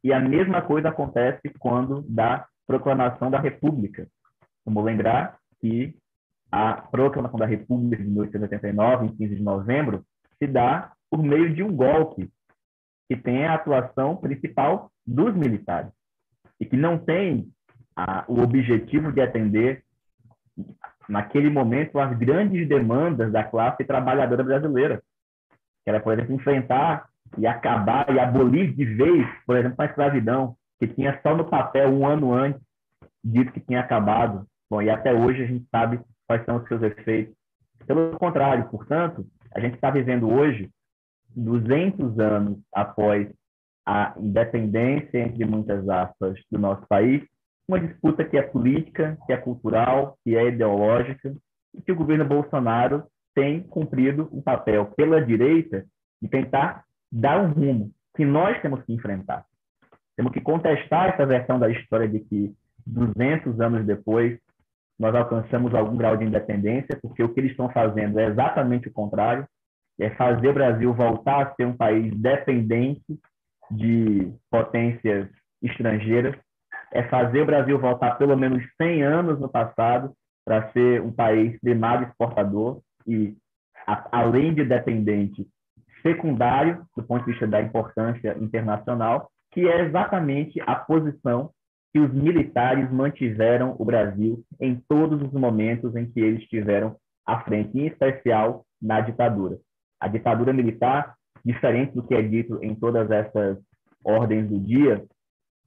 E 0.02 0.14
a 0.14 0.20
mesma 0.22 0.62
coisa 0.62 0.88
acontece 0.88 1.42
quando 1.60 2.06
da 2.08 2.48
proclamação 2.66 3.30
da 3.30 3.38
República. 3.38 4.08
Vamos 4.66 4.86
lembrar 4.86 5.38
que 5.60 5.94
a 6.50 6.76
proclamação 6.76 7.38
da 7.38 7.46
República 7.46 8.02
de 8.02 8.10
1889, 8.10 9.08
em 9.08 9.16
15 9.18 9.36
de 9.36 9.44
novembro, 9.44 10.06
se 10.38 10.48
dá 10.48 10.94
por 11.12 11.22
meio 11.22 11.54
de 11.54 11.62
um 11.62 11.76
golpe 11.76 12.32
que 13.10 13.18
tem 13.18 13.46
a 13.46 13.56
atuação 13.56 14.16
principal 14.16 14.90
dos 15.06 15.36
militares 15.36 15.92
e 16.62 16.66
que 16.66 16.78
não 16.78 16.98
tem 16.98 17.52
a, 17.94 18.24
o 18.30 18.40
objetivo 18.42 19.12
de 19.12 19.20
atender, 19.20 19.84
naquele 21.10 21.50
momento, 21.50 22.00
as 22.00 22.16
grandes 22.18 22.68
demandas 22.68 23.32
da 23.32 23.44
classe 23.44 23.84
trabalhadora 23.84 24.44
brasileira, 24.44 25.02
que 25.84 25.90
era, 25.90 26.00
por 26.00 26.14
exemplo, 26.14 26.36
enfrentar 26.36 27.10
e 27.38 27.48
acabar 27.48 28.10
e 28.14 28.20
abolir 28.20 28.74
de 28.74 28.86
vez, 28.86 29.28
por 29.46 29.58
exemplo, 29.58 29.76
a 29.80 29.86
escravidão, 29.86 30.56
que 30.80 30.88
tinha 30.88 31.20
só 31.22 31.36
no 31.36 31.46
papel 31.46 31.90
um 31.90 32.06
ano 32.06 32.34
antes 32.34 32.62
dito 33.24 33.52
que 33.52 33.60
tinha 33.60 33.82
acabado. 33.82 34.46
Bom, 34.70 34.82
e 34.82 34.90
até 34.90 35.14
hoje 35.14 35.44
a 35.44 35.48
gente 35.48 35.66
sabe 35.70 36.00
quais 36.28 36.46
são 36.46 36.58
os 36.58 36.68
seus 36.68 36.82
efeitos. 36.84 37.36
Pelo 37.86 38.18
contrário, 38.18 38.70
portanto, 38.70 39.26
a 39.54 39.60
gente 39.60 39.76
está 39.76 39.90
vivendo 39.90 40.30
hoje, 40.30 40.70
200 41.36 42.20
anos 42.20 42.60
após 42.74 43.28
a 43.86 44.14
independência, 44.18 45.18
entre 45.18 45.44
muitas 45.46 45.88
aspas, 45.90 46.38
do 46.52 46.60
nosso 46.60 46.86
país, 46.88 47.24
uma 47.70 47.80
disputa 47.80 48.26
que 48.26 48.36
é 48.36 48.42
política, 48.42 49.16
que 49.28 49.32
é 49.32 49.38
cultural, 49.38 50.18
que 50.24 50.36
é 50.36 50.48
ideológica, 50.48 51.36
e 51.76 51.82
que 51.84 51.92
o 51.92 51.96
governo 51.96 52.26
Bolsonaro 52.26 53.04
tem 53.36 53.62
cumprido 53.62 54.28
um 54.34 54.42
papel 54.42 54.88
pela 54.98 55.24
direita 55.24 55.86
de 56.20 56.28
tentar 56.28 56.84
dar 57.12 57.40
um 57.40 57.52
rumo 57.52 57.92
que 58.16 58.26
nós 58.26 58.60
temos 58.64 58.84
que 58.84 58.92
enfrentar. 58.92 59.46
Temos 60.18 60.34
que 60.34 60.42
contestar 60.42 61.10
essa 61.10 61.28
versão 61.28 61.60
da 61.60 61.70
história 61.70 62.08
de 62.08 62.20
que 62.22 62.52
200 62.88 63.62
anos 63.62 63.86
depois 63.86 64.40
nós 64.98 65.14
alcançamos 65.14 65.74
algum 65.76 65.96
grau 65.96 66.18
de 66.18 66.26
independência, 66.26 66.98
porque 67.00 67.24
o 67.24 67.30
que 67.32 67.40
eles 67.40 67.52
estão 67.52 67.70
fazendo 67.70 68.20
é 68.20 68.26
exatamente 68.26 68.88
o 68.88 68.92
contrário, 68.92 69.48
é 70.00 70.10
fazer 70.10 70.48
o 70.48 70.54
Brasil 70.54 70.92
voltar 70.92 71.44
a 71.44 71.56
ser 71.56 71.68
um 71.68 71.78
país 71.78 72.12
dependente 72.20 73.20
de 73.70 74.34
potências 74.50 75.30
estrangeiras, 75.62 76.36
é 76.92 77.04
fazer 77.04 77.42
o 77.42 77.46
Brasil 77.46 77.80
voltar 77.80 78.18
pelo 78.18 78.36
menos 78.36 78.64
100 78.82 79.04
anos 79.04 79.40
no 79.40 79.50
passado 79.50 80.14
para 80.46 80.72
ser 80.72 81.02
um 81.02 81.12
país 81.12 81.60
primário 81.60 82.08
exportador 82.08 82.82
e, 83.06 83.36
a, 83.86 84.20
além 84.20 84.54
de 84.54 84.66
dependente, 84.66 85.48
secundário 86.02 86.84
do 86.96 87.04
ponto 87.04 87.26
de 87.26 87.32
vista 87.32 87.46
da 87.46 87.62
importância 87.62 88.36
internacional, 88.40 89.30
que 89.52 89.68
é 89.68 89.82
exatamente 89.82 90.60
a 90.62 90.76
posição 90.76 91.52
que 91.92 92.00
os 92.00 92.14
militares 92.14 92.92
mantiveram 92.92 93.76
o 93.78 93.86
Brasil 93.86 94.44
em 94.60 94.76
todos 94.88 95.22
os 95.22 95.34
momentos 95.34 95.96
em 95.96 96.06
que 96.06 96.20
eles 96.20 96.42
estiveram 96.42 96.96
à 97.26 97.42
frente, 97.42 97.78
em 97.78 97.88
especial 97.88 98.66
na 98.82 99.02
ditadura. 99.02 99.58
A 100.00 100.08
ditadura 100.08 100.54
militar, 100.54 101.16
diferente 101.44 101.94
do 101.94 102.04
que 102.04 102.14
é 102.14 102.22
dito 102.22 102.60
em 102.62 102.76
todas 102.76 103.10
essas 103.10 103.58
ordens 104.04 104.48
do 104.48 104.60
dia, 104.60 105.04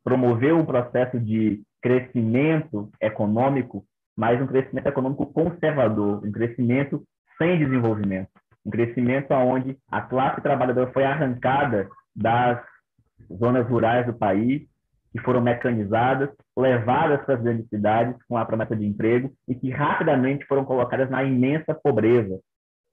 promoveu 0.04 0.58
um 0.58 0.64
processo 0.64 1.18
de 1.18 1.62
crescimento 1.80 2.90
econômico, 3.00 3.84
mas 4.16 4.40
um 4.40 4.46
crescimento 4.46 4.86
econômico 4.86 5.26
conservador, 5.26 6.24
um 6.24 6.32
crescimento 6.32 7.02
sem 7.38 7.58
desenvolvimento, 7.58 8.28
um 8.64 8.70
crescimento 8.70 9.32
onde 9.32 9.76
a 9.90 10.00
classe 10.02 10.40
trabalhadora 10.40 10.92
foi 10.92 11.04
arrancada 11.04 11.88
das 12.14 12.62
zonas 13.38 13.66
rurais 13.68 14.06
do 14.06 14.12
país, 14.12 14.62
que 15.12 15.20
foram 15.20 15.40
mecanizadas, 15.42 16.30
levadas 16.56 17.22
para 17.24 17.34
as 17.34 17.42
grandes 17.42 17.68
cidades 17.68 18.16
com 18.26 18.36
a 18.36 18.44
promessa 18.44 18.74
de 18.74 18.86
emprego 18.86 19.30
e 19.46 19.54
que 19.54 19.70
rapidamente 19.70 20.46
foram 20.46 20.64
colocadas 20.64 21.10
na 21.10 21.22
imensa 21.22 21.74
pobreza, 21.74 22.40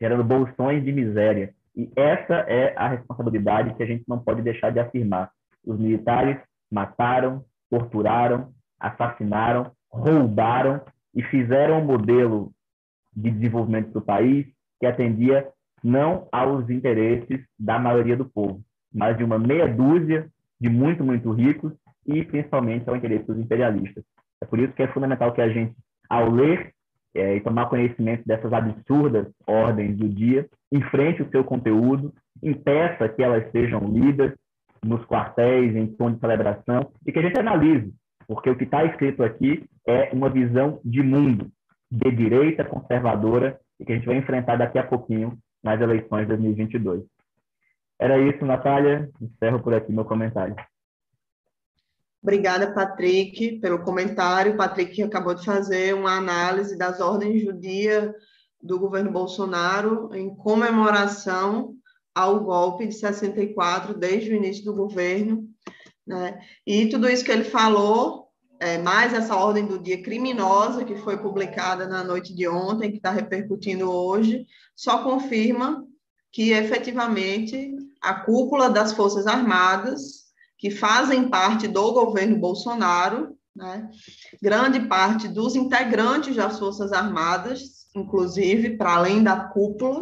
gerando 0.01 0.23
bolsões 0.23 0.83
de 0.83 0.91
miséria. 0.91 1.53
E 1.75 1.89
essa 1.95 2.33
é 2.47 2.73
a 2.75 2.89
responsabilidade 2.89 3.73
que 3.75 3.83
a 3.83 3.85
gente 3.85 4.03
não 4.07 4.19
pode 4.19 4.41
deixar 4.41 4.69
de 4.71 4.79
afirmar. 4.79 5.31
Os 5.65 5.79
militares 5.79 6.37
mataram, 6.71 7.43
torturaram, 7.69 8.51
assassinaram, 8.79 9.71
roubaram 9.89 10.81
e 11.13 11.23
fizeram 11.23 11.81
um 11.81 11.85
modelo 11.85 12.51
de 13.15 13.31
desenvolvimento 13.31 13.91
do 13.91 14.01
país 14.01 14.47
que 14.79 14.85
atendia 14.85 15.47
não 15.83 16.27
aos 16.31 16.69
interesses 16.69 17.41
da 17.57 17.79
maioria 17.79 18.15
do 18.15 18.25
povo, 18.25 18.61
mas 18.93 19.17
de 19.17 19.23
uma 19.23 19.39
meia 19.39 19.67
dúzia 19.67 20.29
de 20.59 20.69
muito, 20.69 21.03
muito 21.03 21.31
ricos 21.31 21.73
e 22.05 22.23
principalmente 22.23 22.89
ao 22.89 22.95
interesse 22.95 23.25
dos 23.25 23.37
imperialistas. 23.37 24.03
É 24.41 24.45
por 24.45 24.59
isso 24.59 24.73
que 24.73 24.83
é 24.83 24.87
fundamental 24.87 25.33
que 25.33 25.41
a 25.41 25.49
gente, 25.49 25.75
ao 26.09 26.29
ler 26.29 26.73
é, 27.13 27.35
e 27.35 27.41
tomar 27.41 27.67
conhecimento 27.67 28.25
dessas 28.25 28.51
absurdas 28.53 29.27
ordens 29.47 29.97
do 29.97 30.07
dia, 30.07 30.47
enfrente 30.71 31.21
o 31.21 31.29
seu 31.29 31.43
conteúdo, 31.43 32.13
impeça 32.41 33.09
que 33.09 33.23
elas 33.23 33.49
sejam 33.51 33.81
lidas 33.87 34.33
nos 34.83 35.05
quartéis, 35.05 35.75
em 35.75 35.87
tom 35.87 36.11
de 36.11 36.19
celebração, 36.19 36.91
e 37.05 37.11
que 37.11 37.19
a 37.19 37.21
gente 37.21 37.39
analise, 37.39 37.93
porque 38.27 38.49
o 38.49 38.55
que 38.55 38.63
está 38.63 38.85
escrito 38.85 39.23
aqui 39.23 39.65
é 39.87 40.09
uma 40.13 40.29
visão 40.29 40.79
de 40.83 41.01
mundo, 41.01 41.51
de 41.91 42.11
direita 42.11 42.63
conservadora, 42.63 43.59
e 43.79 43.85
que 43.85 43.91
a 43.91 43.95
gente 43.95 44.05
vai 44.05 44.17
enfrentar 44.17 44.57
daqui 44.57 44.77
a 44.77 44.83
pouquinho 44.83 45.37
nas 45.63 45.79
eleições 45.79 46.21
de 46.21 46.27
2022. 46.27 47.03
Era 47.97 48.17
isso, 48.17 48.45
Natália. 48.45 49.09
Encerro 49.21 49.61
por 49.61 49.73
aqui 49.73 49.91
meu 49.91 50.05
comentário. 50.05 50.55
Obrigada, 52.21 52.73
Patrick, 52.73 53.59
pelo 53.59 53.79
comentário. 53.79 54.57
Patrick 54.57 55.01
acabou 55.03 55.33
de 55.33 55.45
fazer 55.45 55.93
uma 55.95 56.17
análise 56.17 56.77
das 56.77 56.99
ordens 56.99 57.45
do 57.45 57.53
dia 57.53 58.13
do 58.61 58.77
governo 58.77 59.11
Bolsonaro 59.11 60.13
em 60.13 60.35
comemoração 60.35 61.75
ao 62.19 62.43
golpe 62.43 62.87
de 62.87 62.93
64, 62.93 63.93
desde 63.93 64.31
o 64.31 64.35
início 64.35 64.63
do 64.65 64.73
governo. 64.73 65.47
Né? 66.05 66.39
E 66.65 66.87
tudo 66.87 67.09
isso 67.09 67.23
que 67.23 67.31
ele 67.31 67.43
falou, 67.43 68.27
é, 68.59 68.77
mais 68.77 69.13
essa 69.13 69.35
ordem 69.35 69.65
do 69.65 69.79
dia 69.79 70.01
criminosa 70.01 70.83
que 70.83 70.95
foi 70.97 71.17
publicada 71.17 71.87
na 71.87 72.03
noite 72.03 72.33
de 72.35 72.47
ontem, 72.47 72.91
que 72.91 72.97
está 72.97 73.11
repercutindo 73.11 73.89
hoje, 73.89 74.45
só 74.75 75.03
confirma 75.03 75.85
que 76.31 76.51
efetivamente 76.51 77.75
a 78.01 78.13
cúpula 78.13 78.69
das 78.69 78.93
Forças 78.93 79.25
Armadas 79.25 80.29
que 80.57 80.69
fazem 80.69 81.29
parte 81.29 81.67
do 81.67 81.93
governo 81.93 82.37
Bolsonaro, 82.37 83.37
né? 83.55 83.89
grande 84.41 84.81
parte 84.81 85.27
dos 85.27 85.55
integrantes 85.55 86.35
das 86.35 86.59
Forças 86.59 86.91
Armadas, 86.91 87.87
inclusive, 87.95 88.75
para 88.75 88.95
além 88.95 89.23
da 89.23 89.39
cúpula, 89.39 90.01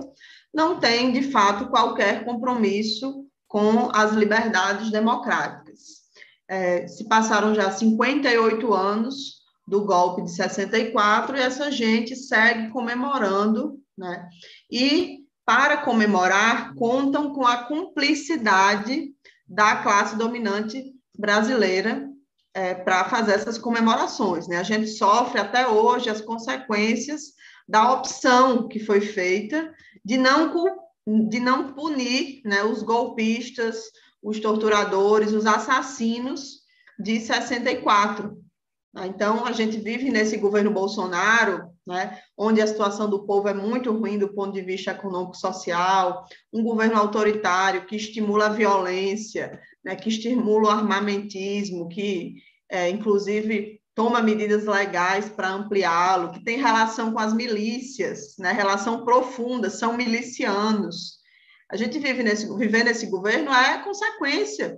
não 0.54 0.80
tem, 0.80 1.12
de 1.12 1.32
fato, 1.32 1.70
qualquer 1.70 2.26
compromisso 2.26 3.26
com 3.48 3.90
as 3.94 4.12
liberdades 4.14 4.92
democráticas. 4.92 5.98
É, 6.50 6.88
se 6.88 7.08
passaram 7.08 7.54
já 7.54 7.72
58 7.72 8.74
anos 8.74 9.38
do 9.68 9.84
golpe 9.84 10.24
de 10.24 10.32
64 10.32 11.36
e 11.36 11.42
essa 11.42 11.70
gente 11.72 12.16
segue 12.16 12.70
comemorando, 12.70 13.80
né? 13.98 14.30
E 14.72 15.20
para 15.46 15.78
comemorar, 15.78 16.74
contam 16.76 17.34
com 17.34 17.46
a 17.46 17.64
cumplicidade 17.64 19.14
da 19.48 19.78
classe 19.78 20.18
dominante 20.18 20.94
brasileira 21.18 22.08
é, 22.54 22.74
para 22.74 23.06
fazer 23.06 23.34
essas 23.34 23.58
comemorações. 23.58 24.48
Né? 24.48 24.58
A 24.58 24.64
gente 24.64 24.88
sofre 24.88 25.40
até 25.40 25.68
hoje 25.68 26.10
as 26.10 26.20
consequências 26.20 27.34
da 27.68 27.92
opção 27.92 28.68
que 28.68 28.80
foi 28.80 29.02
feita 29.02 29.74
de 30.04 30.18
não, 30.18 30.54
de 31.30 31.40
não 31.40 31.74
punir 31.74 32.42
né, 32.46 32.64
os 32.64 32.82
golpistas, 32.82 33.92
os 34.24 34.40
torturadores, 34.40 35.34
os 35.34 35.46
assassinos 35.46 36.62
de 37.00 37.20
64. 37.20 38.38
Então, 39.06 39.46
a 39.46 39.52
gente 39.52 39.78
vive 39.78 40.10
nesse 40.10 40.38
governo 40.38 40.72
Bolsonaro, 40.72 41.70
né, 41.86 42.20
onde 42.38 42.62
a 42.62 42.68
situação 42.68 43.10
do 43.10 43.26
povo 43.26 43.48
é 43.48 43.54
muito 43.54 43.92
ruim 43.92 44.18
do 44.18 44.34
ponto 44.34 44.54
de 44.54 44.62
vista 44.62 44.92
econômico-social, 44.92 46.26
um 46.52 46.64
governo 46.64 46.98
autoritário 46.98 47.86
que 47.86 47.96
estimula 47.96 48.48
a 48.48 48.54
violência, 48.54 49.60
né, 49.84 49.96
que 49.96 50.10
estimula 50.10 50.68
o 50.68 50.72
armamentismo, 50.72 51.88
que, 51.88 52.36
é, 52.70 52.90
inclusive, 52.90 53.80
toma 53.98 54.22
medidas 54.22 54.66
legais 54.66 55.28
para 55.28 55.50
ampliá-lo, 55.50 56.30
que 56.30 56.44
tem 56.44 56.62
relação 56.62 57.12
com 57.12 57.18
as 57.18 57.34
milícias, 57.34 58.38
né, 58.38 58.52
relação 58.52 59.04
profunda, 59.04 59.72
são 59.72 59.98
milicianos. 59.98 61.18
A 61.68 61.76
gente 61.76 61.98
vive 61.98 62.22
nesse, 62.22 62.48
viver 62.56 62.84
nesse 62.84 63.08
governo 63.08 63.52
é 63.52 63.82
consequência 63.82 64.78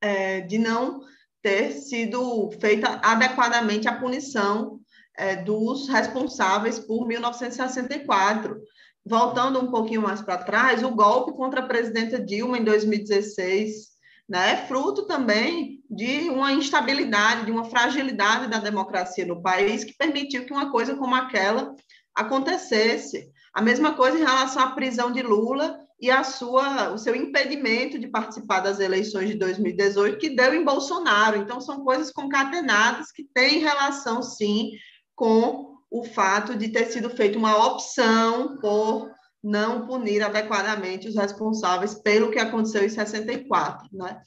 é, 0.00 0.40
de 0.40 0.58
não 0.58 1.02
ter 1.40 1.70
sido 1.70 2.50
feita 2.60 3.00
adequadamente 3.04 3.86
a 3.86 3.94
punição 3.94 4.80
é, 5.16 5.36
dos 5.36 5.88
responsáveis 5.88 6.80
por 6.80 7.06
1964. 7.06 8.60
Voltando 9.06 9.60
um 9.60 9.70
pouquinho 9.70 10.02
mais 10.02 10.20
para 10.20 10.42
trás, 10.42 10.82
o 10.82 10.90
golpe 10.90 11.32
contra 11.36 11.60
a 11.60 11.66
presidenta 11.68 12.18
Dilma 12.18 12.58
em 12.58 12.64
2016 12.64 13.92
né, 14.28 14.54
é 14.54 14.56
fruto 14.66 15.06
também 15.06 15.81
de 15.92 16.30
uma 16.30 16.52
instabilidade, 16.52 17.44
de 17.44 17.52
uma 17.52 17.64
fragilidade 17.64 18.48
da 18.48 18.58
democracia 18.58 19.26
no 19.26 19.42
país 19.42 19.84
que 19.84 19.94
permitiu 19.94 20.46
que 20.46 20.52
uma 20.52 20.72
coisa 20.72 20.96
como 20.96 21.14
aquela 21.14 21.76
acontecesse. 22.14 23.30
A 23.54 23.60
mesma 23.60 23.92
coisa 23.92 24.18
em 24.18 24.22
relação 24.24 24.62
à 24.62 24.70
prisão 24.70 25.12
de 25.12 25.20
Lula 25.20 25.78
e 26.00 26.10
a 26.10 26.24
sua, 26.24 26.94
o 26.94 26.98
seu 26.98 27.14
impedimento 27.14 27.98
de 27.98 28.08
participar 28.08 28.60
das 28.60 28.80
eleições 28.80 29.28
de 29.28 29.34
2018, 29.34 30.18
que 30.18 30.34
deu 30.34 30.54
em 30.54 30.64
Bolsonaro. 30.64 31.36
Então, 31.36 31.60
são 31.60 31.84
coisas 31.84 32.10
concatenadas 32.10 33.12
que 33.12 33.24
têm 33.34 33.58
relação, 33.58 34.22
sim, 34.22 34.70
com 35.14 35.76
o 35.90 36.04
fato 36.04 36.56
de 36.56 36.70
ter 36.70 36.86
sido 36.86 37.10
feita 37.10 37.36
uma 37.36 37.66
opção 37.66 38.56
por 38.56 39.10
não 39.44 39.86
punir 39.86 40.22
adequadamente 40.22 41.06
os 41.08 41.16
responsáveis 41.16 41.94
pelo 41.94 42.30
que 42.30 42.38
aconteceu 42.38 42.82
em 42.82 42.88
64. 42.88 43.88
Né? 43.92 44.22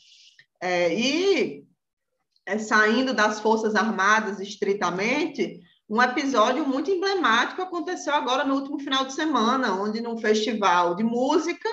É, 0.62 0.94
e 0.94 1.65
é, 2.46 2.58
saindo 2.58 3.13
das 3.13 3.39
Forças 3.39 3.76
Armadas 3.76 4.39
estritamente, 4.39 5.60
um 5.89 6.02
episódio 6.02 6.68
muito 6.68 6.89
emblemático 6.89 7.62
aconteceu 7.62 8.13
agora 8.13 8.44
no 8.44 8.56
último 8.56 8.80
final 8.80 9.06
de 9.06 9.13
semana, 9.13 9.74
onde, 9.74 10.02
num 10.02 10.18
festival 10.18 10.96
de 10.96 11.04
música, 11.04 11.70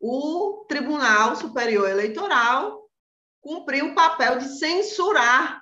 o 0.00 0.64
Tribunal 0.68 1.36
Superior 1.36 1.88
Eleitoral 1.88 2.88
cumpriu 3.42 3.86
o 3.86 3.94
papel 3.94 4.38
de 4.38 4.58
censurar 4.58 5.60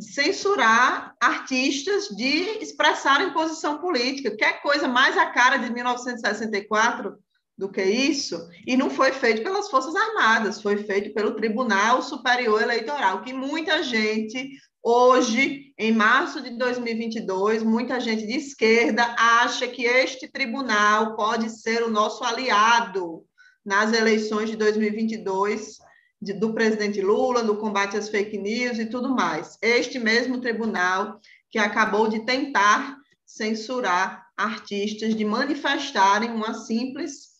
censurar 0.00 1.14
artistas 1.20 2.08
de 2.08 2.58
expressarem 2.62 3.32
posição 3.32 3.78
política. 3.78 4.36
Que 4.36 4.44
é 4.44 4.52
coisa 4.54 4.88
mais 4.88 5.16
a 5.16 5.26
cara 5.26 5.58
de 5.58 5.72
1964 5.72 7.16
do 7.56 7.70
que 7.70 7.82
isso? 7.82 8.48
E 8.66 8.76
não 8.76 8.90
foi 8.90 9.12
feito 9.12 9.42
pelas 9.42 9.70
Forças 9.70 9.94
Armadas, 9.94 10.60
foi 10.60 10.78
feito 10.78 11.14
pelo 11.14 11.34
Tribunal 11.34 12.02
Superior 12.02 12.62
Eleitoral, 12.62 13.22
que 13.22 13.32
muita 13.32 13.82
gente 13.82 14.50
Hoje, 14.86 15.72
em 15.78 15.92
março 15.92 16.42
de 16.42 16.50
2022, 16.58 17.62
muita 17.62 17.98
gente 17.98 18.26
de 18.26 18.36
esquerda 18.36 19.16
acha 19.18 19.66
que 19.66 19.82
este 19.86 20.28
tribunal 20.28 21.16
pode 21.16 21.48
ser 21.48 21.82
o 21.82 21.88
nosso 21.90 22.22
aliado 22.22 23.24
nas 23.64 23.94
eleições 23.94 24.50
de 24.50 24.56
2022 24.56 25.78
de, 26.20 26.34
do 26.34 26.52
presidente 26.52 27.00
Lula, 27.00 27.42
no 27.42 27.56
combate 27.56 27.96
às 27.96 28.10
fake 28.10 28.36
news 28.36 28.78
e 28.78 28.84
tudo 28.84 29.08
mais. 29.08 29.56
Este 29.62 29.98
mesmo 29.98 30.38
tribunal 30.38 31.18
que 31.50 31.58
acabou 31.58 32.06
de 32.06 32.26
tentar 32.26 32.98
censurar 33.24 34.26
artistas 34.36 35.16
de 35.16 35.24
manifestarem 35.24 36.30
uma 36.30 36.52
simples 36.52 37.33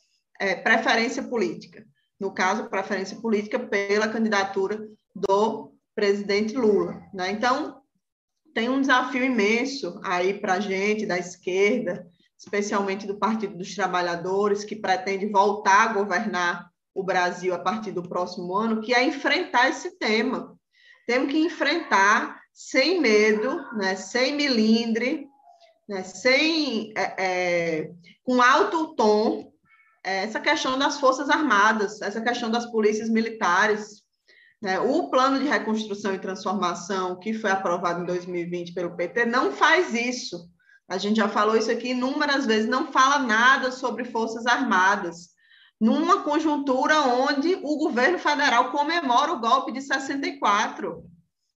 é, 0.44 0.54
preferência 0.54 1.22
política. 1.22 1.86
No 2.20 2.32
caso, 2.32 2.68
preferência 2.68 3.16
política 3.16 3.58
pela 3.58 4.08
candidatura 4.08 4.86
do 5.14 5.72
presidente 5.94 6.54
Lula. 6.54 7.02
Né? 7.14 7.30
Então, 7.30 7.80
tem 8.52 8.68
um 8.68 8.80
desafio 8.80 9.24
imenso 9.24 9.98
aí 10.04 10.34
para 10.34 10.54
a 10.54 10.60
gente, 10.60 11.06
da 11.06 11.18
esquerda, 11.18 12.06
especialmente 12.38 13.06
do 13.06 13.18
Partido 13.18 13.56
dos 13.56 13.74
Trabalhadores, 13.74 14.64
que 14.64 14.76
pretende 14.76 15.26
voltar 15.26 15.90
a 15.90 15.92
governar 15.94 16.68
o 16.94 17.02
Brasil 17.02 17.54
a 17.54 17.58
partir 17.58 17.92
do 17.92 18.02
próximo 18.02 18.54
ano, 18.54 18.82
que 18.82 18.92
é 18.92 19.02
enfrentar 19.02 19.70
esse 19.70 19.98
tema. 19.98 20.54
Temos 21.06 21.32
que 21.32 21.38
enfrentar 21.38 22.38
sem 22.52 23.00
medo, 23.00 23.64
né, 23.72 23.96
sem 23.96 24.36
milindre, 24.36 25.26
né, 25.88 26.02
sem, 26.04 26.92
é, 26.96 27.14
é, 27.18 27.90
com 28.22 28.40
alto 28.40 28.94
tom, 28.94 29.53
essa 30.04 30.38
questão 30.38 30.78
das 30.78 31.00
Forças 31.00 31.30
Armadas, 31.30 32.02
essa 32.02 32.20
questão 32.20 32.50
das 32.50 32.66
polícias 32.66 33.08
militares, 33.08 34.04
né? 34.64 34.78
O 34.80 35.10
plano 35.10 35.38
de 35.38 35.46
reconstrução 35.46 36.14
e 36.14 36.18
transformação 36.18 37.18
que 37.18 37.34
foi 37.34 37.50
aprovado 37.50 38.02
em 38.02 38.06
2020 38.06 38.72
pelo 38.72 38.96
PT 38.96 39.26
não 39.26 39.52
faz 39.52 39.94
isso. 39.94 40.48
A 40.88 40.98
gente 40.98 41.16
já 41.16 41.28
falou 41.28 41.56
isso 41.56 41.70
aqui 41.70 41.90
inúmeras 41.90 42.46
vezes, 42.46 42.68
não 42.68 42.92
fala 42.92 43.18
nada 43.18 43.72
sobre 43.72 44.04
Forças 44.04 44.46
Armadas, 44.46 45.30
numa 45.80 46.22
conjuntura 46.22 47.00
onde 47.00 47.54
o 47.62 47.76
governo 47.78 48.18
federal 48.18 48.70
comemora 48.70 49.32
o 49.32 49.40
golpe 49.40 49.72
de 49.72 49.80
64. 49.80 51.04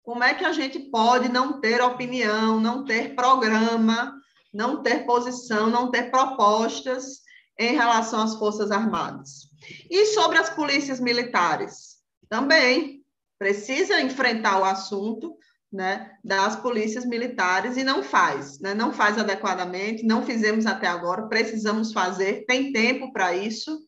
Como 0.03 0.23
é 0.23 0.35
que 0.35 0.45
a 0.45 0.53
gente 0.53 0.79
pode 0.79 1.31
não 1.31 1.61
ter 1.61 1.83
opinião, 1.83 2.61
não 2.61 2.85
ter 2.85 3.15
programa, 3.15 4.15
não 4.53 4.83
ter 4.83 5.07
posição, 5.07 5.69
não 5.69 5.91
ter 5.91 6.11
propostas 6.11 7.24
em 7.59 7.75
relação 7.75 8.21
às 8.23 8.35
Forças 8.37 8.71
Armadas? 8.71 9.49
E 9.91 10.07
sobre 10.07 10.39
as 10.39 10.51
polícias 10.51 11.01
militares? 11.01 11.97
Também 12.29 13.03
precisa 13.39 14.01
enfrentar 14.01 14.61
o 14.61 14.65
assunto 14.65 15.37
né, 15.75 16.13
das 16.25 16.55
polícias 16.55 17.05
militares 17.05 17.77
e 17.77 17.83
não 17.83 18.03
faz, 18.03 18.61
né, 18.61 18.75
não 18.75 18.93
faz 18.93 19.19
adequadamente, 19.19 20.07
não 20.07 20.25
fizemos 20.25 20.67
até 20.67 20.87
agora, 20.87 21.27
precisamos 21.27 21.93
fazer, 21.93 22.45
tem 22.47 22.73
tempo 22.73 23.13
para 23.13 23.35
isso, 23.35 23.81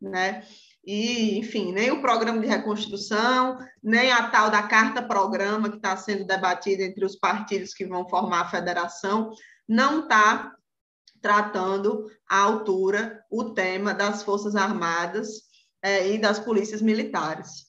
né? 0.00 0.44
E, 0.86 1.38
enfim, 1.38 1.72
nem 1.72 1.90
o 1.90 2.02
programa 2.02 2.40
de 2.40 2.46
reconstrução, 2.46 3.58
nem 3.82 4.12
a 4.12 4.28
tal 4.28 4.50
da 4.50 4.62
carta-programa 4.62 5.70
que 5.70 5.76
está 5.76 5.96
sendo 5.96 6.26
debatida 6.26 6.82
entre 6.82 7.04
os 7.04 7.16
partidos 7.16 7.72
que 7.72 7.86
vão 7.86 8.06
formar 8.08 8.42
a 8.42 8.48
federação, 8.50 9.32
não 9.66 10.00
está 10.00 10.52
tratando 11.24 12.04
à 12.28 12.40
altura 12.40 13.24
o 13.30 13.44
tema 13.54 13.94
das 13.94 14.22
Forças 14.22 14.54
Armadas 14.54 15.44
é, 15.82 16.10
e 16.10 16.18
das 16.18 16.38
polícias 16.38 16.82
militares. 16.82 17.64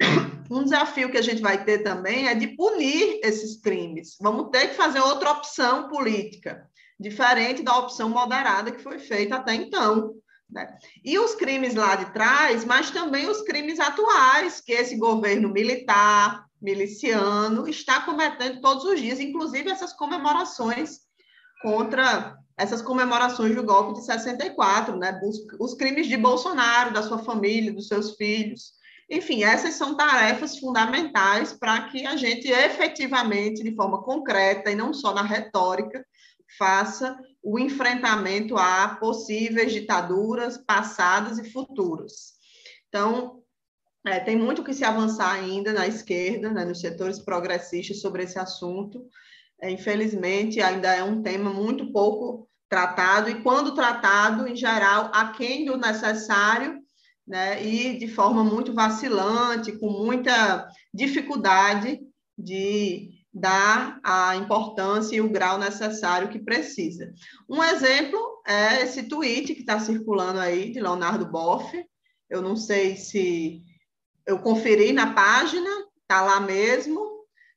Um 0.50 0.64
desafio 0.64 1.10
que 1.10 1.18
a 1.18 1.22
gente 1.22 1.42
vai 1.42 1.62
ter 1.62 1.80
também 1.80 2.26
é 2.26 2.34
de 2.34 2.46
punir 2.56 3.20
esses 3.22 3.60
crimes. 3.60 4.16
Vamos 4.18 4.48
ter 4.50 4.68
que 4.68 4.76
fazer 4.76 4.98
outra 4.98 5.32
opção 5.32 5.90
política, 5.90 6.66
diferente 6.98 7.62
da 7.62 7.76
opção 7.76 8.08
moderada 8.08 8.72
que 8.72 8.82
foi 8.82 8.98
feita 8.98 9.36
até 9.36 9.54
então. 9.54 10.14
Né? 10.48 10.74
E 11.04 11.18
os 11.18 11.34
crimes 11.34 11.74
lá 11.74 11.96
de 11.96 12.10
trás, 12.14 12.64
mas 12.64 12.90
também 12.90 13.28
os 13.28 13.42
crimes 13.42 13.78
atuais, 13.78 14.62
que 14.62 14.72
esse 14.72 14.96
governo 14.96 15.50
militar, 15.50 16.46
miliciano, 16.62 17.68
está 17.68 18.00
cometendo 18.00 18.62
todos 18.62 18.84
os 18.84 18.98
dias, 18.98 19.20
inclusive 19.20 19.68
essas 19.68 19.92
comemorações 19.92 21.00
contra 21.60 22.37
essas 22.58 22.82
comemorações 22.82 23.54
do 23.54 23.62
golpe 23.62 24.00
de 24.00 24.04
64, 24.04 24.96
né? 24.96 25.18
os, 25.22 25.38
os 25.60 25.74
crimes 25.74 26.08
de 26.08 26.16
Bolsonaro, 26.16 26.92
da 26.92 27.04
sua 27.04 27.18
família, 27.18 27.72
dos 27.72 27.86
seus 27.86 28.16
filhos. 28.16 28.72
Enfim, 29.08 29.44
essas 29.44 29.74
são 29.74 29.96
tarefas 29.96 30.58
fundamentais 30.58 31.52
para 31.52 31.88
que 31.88 32.04
a 32.04 32.16
gente 32.16 32.48
efetivamente, 32.48 33.62
de 33.62 33.74
forma 33.74 34.02
concreta 34.02 34.70
e 34.70 34.74
não 34.74 34.92
só 34.92 35.14
na 35.14 35.22
retórica, 35.22 36.04
faça 36.58 37.16
o 37.42 37.58
enfrentamento 37.58 38.56
a 38.58 38.96
possíveis 39.00 39.72
ditaduras 39.72 40.58
passadas 40.58 41.38
e 41.38 41.50
futuras. 41.50 42.32
Então, 42.88 43.40
é, 44.04 44.18
tem 44.18 44.36
muito 44.36 44.64
que 44.64 44.74
se 44.74 44.84
avançar 44.84 45.32
ainda 45.32 45.72
na 45.72 45.86
esquerda, 45.86 46.50
né, 46.50 46.64
nos 46.64 46.80
setores 46.80 47.20
progressistas 47.20 48.00
sobre 48.00 48.24
esse 48.24 48.38
assunto. 48.38 49.06
É, 49.60 49.70
infelizmente, 49.70 50.60
ainda 50.60 50.92
é 50.94 51.02
um 51.02 51.22
tema 51.22 51.50
muito 51.50 51.92
pouco 51.92 52.47
tratado, 52.68 53.30
e 53.30 53.42
quando 53.42 53.74
tratado, 53.74 54.46
em 54.46 54.54
geral, 54.54 55.10
aquém 55.12 55.64
do 55.64 55.76
necessário, 55.76 56.78
né, 57.26 57.64
e 57.64 57.98
de 57.98 58.08
forma 58.08 58.42
muito 58.42 58.72
vacilante, 58.72 59.72
com 59.72 59.90
muita 59.90 60.68
dificuldade 60.92 62.00
de 62.36 63.10
dar 63.32 64.00
a 64.02 64.36
importância 64.36 65.16
e 65.16 65.20
o 65.20 65.30
grau 65.30 65.58
necessário 65.58 66.28
que 66.28 66.38
precisa. 66.38 67.12
Um 67.48 67.62
exemplo 67.62 68.42
é 68.46 68.82
esse 68.82 69.04
tweet 69.04 69.54
que 69.54 69.60
está 69.60 69.78
circulando 69.78 70.40
aí 70.40 70.72
de 70.72 70.80
Leonardo 70.80 71.26
Boff. 71.26 71.70
Eu 72.30 72.40
não 72.40 72.56
sei 72.56 72.96
se 72.96 73.62
eu 74.26 74.38
conferi 74.38 74.92
na 74.92 75.12
página, 75.12 75.70
está 76.02 76.22
lá 76.22 76.40
mesmo. 76.40 77.06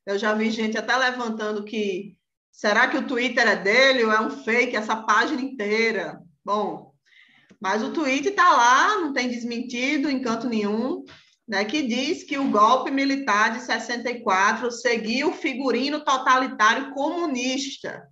Eu 0.05 0.18
já 0.18 0.34
vi 0.34 0.49
gente 0.51 0.78
até 0.78 0.95
levantando 0.95 1.64
que 1.64 2.18
será 2.52 2.88
que 2.88 2.97
o 2.97 3.08
Twitter 3.08 3.47
é 3.47 3.56
dele 3.56 4.04
ou 4.04 4.12
é 4.12 4.22
um 4.22 4.30
fake 4.30 4.76
essa 4.76 4.95
página 4.95 5.41
inteira? 5.41 6.20
Bom, 6.43 6.93
mas 7.60 7.84
o 7.84 7.93
tweet 7.93 8.30
está 8.30 8.49
lá, 8.49 8.97
não 8.97 9.14
tem 9.14 9.30
desmentido 9.30 10.10
em 10.10 10.22
canto 10.22 10.49
nenhum 10.49 11.04
né, 11.52 11.66
que 11.66 11.82
diz 11.82 12.24
que 12.24 12.38
o 12.38 12.49
golpe 12.49 12.89
militar 12.89 13.52
de 13.52 13.60
64 13.60 14.72
seguiu 14.72 15.32
o 15.32 15.34
figurino 15.34 15.99
totalitário 15.99 16.93
comunista, 16.93 18.08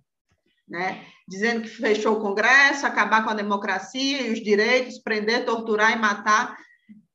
né, 0.68 1.06
dizendo 1.26 1.62
que 1.62 1.68
fechou 1.68 2.18
o 2.18 2.20
Congresso, 2.20 2.86
acabar 2.86 3.24
com 3.24 3.30
a 3.30 3.34
democracia 3.34 4.20
e 4.20 4.30
os 4.30 4.42
direitos, 4.42 4.98
prender, 4.98 5.46
torturar 5.46 5.96
e 5.96 5.98
matar. 5.98 6.54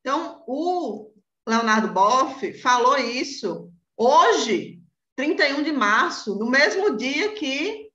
Então, 0.00 0.42
o 0.48 1.12
Leonardo 1.48 1.92
Boff 1.92 2.52
falou 2.54 2.98
isso 2.98 3.70
hoje, 3.96 4.75
31 5.16 5.62
de 5.62 5.72
março, 5.72 6.38
no 6.38 6.46
mesmo 6.46 6.96
dia 6.96 7.32
que 7.32 7.86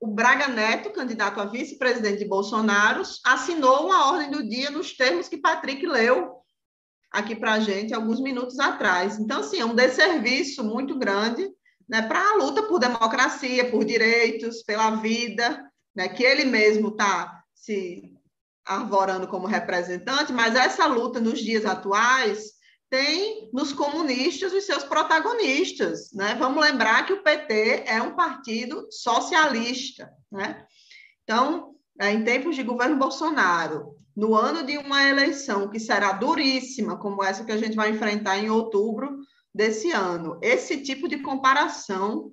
o 0.00 0.06
Braga 0.06 0.46
Neto, 0.46 0.90
candidato 0.90 1.40
a 1.40 1.44
vice-presidente 1.44 2.18
de 2.18 2.24
Bolsonaro, 2.24 3.02
assinou 3.24 3.86
uma 3.86 4.12
ordem 4.12 4.30
do 4.30 4.48
dia 4.48 4.70
nos 4.70 4.96
termos 4.96 5.28
que 5.28 5.36
Patrick 5.36 5.84
leu 5.84 6.36
aqui 7.10 7.34
para 7.34 7.54
a 7.54 7.60
gente 7.60 7.92
alguns 7.92 8.20
minutos 8.20 8.60
atrás. 8.60 9.18
Então, 9.18 9.40
assim, 9.40 9.58
é 9.58 9.64
um 9.64 9.74
desserviço 9.74 10.62
muito 10.62 10.96
grande 10.96 11.50
né, 11.88 12.02
para 12.02 12.20
a 12.20 12.34
luta 12.36 12.62
por 12.62 12.78
democracia, 12.78 13.70
por 13.70 13.84
direitos, 13.84 14.62
pela 14.62 14.90
vida, 14.92 15.68
né, 15.96 16.08
que 16.08 16.22
ele 16.22 16.44
mesmo 16.44 16.90
está 16.90 17.42
se 17.54 18.14
arvorando 18.64 19.26
como 19.26 19.46
representante, 19.46 20.32
mas 20.32 20.54
essa 20.54 20.86
luta 20.86 21.18
nos 21.18 21.40
dias 21.40 21.64
atuais 21.64 22.57
tem 22.90 23.50
nos 23.52 23.72
comunistas 23.72 24.52
os 24.52 24.64
seus 24.64 24.84
protagonistas. 24.84 26.12
Né? 26.12 26.34
Vamos 26.38 26.62
lembrar 26.62 27.06
que 27.06 27.12
o 27.12 27.22
PT 27.22 27.84
é 27.86 28.00
um 28.00 28.14
partido 28.14 28.86
socialista. 28.90 30.10
Né? 30.30 30.64
Então, 31.22 31.74
é, 32.00 32.12
em 32.12 32.24
tempos 32.24 32.56
de 32.56 32.62
governo 32.62 32.96
Bolsonaro, 32.96 33.96
no 34.16 34.34
ano 34.34 34.64
de 34.64 34.76
uma 34.78 35.04
eleição 35.04 35.68
que 35.68 35.78
será 35.78 36.12
duríssima, 36.12 36.96
como 36.96 37.22
essa 37.22 37.44
que 37.44 37.52
a 37.52 37.56
gente 37.56 37.76
vai 37.76 37.90
enfrentar 37.90 38.38
em 38.38 38.50
outubro 38.50 39.18
desse 39.54 39.92
ano, 39.92 40.38
esse 40.42 40.82
tipo 40.82 41.08
de 41.08 41.18
comparação 41.18 42.32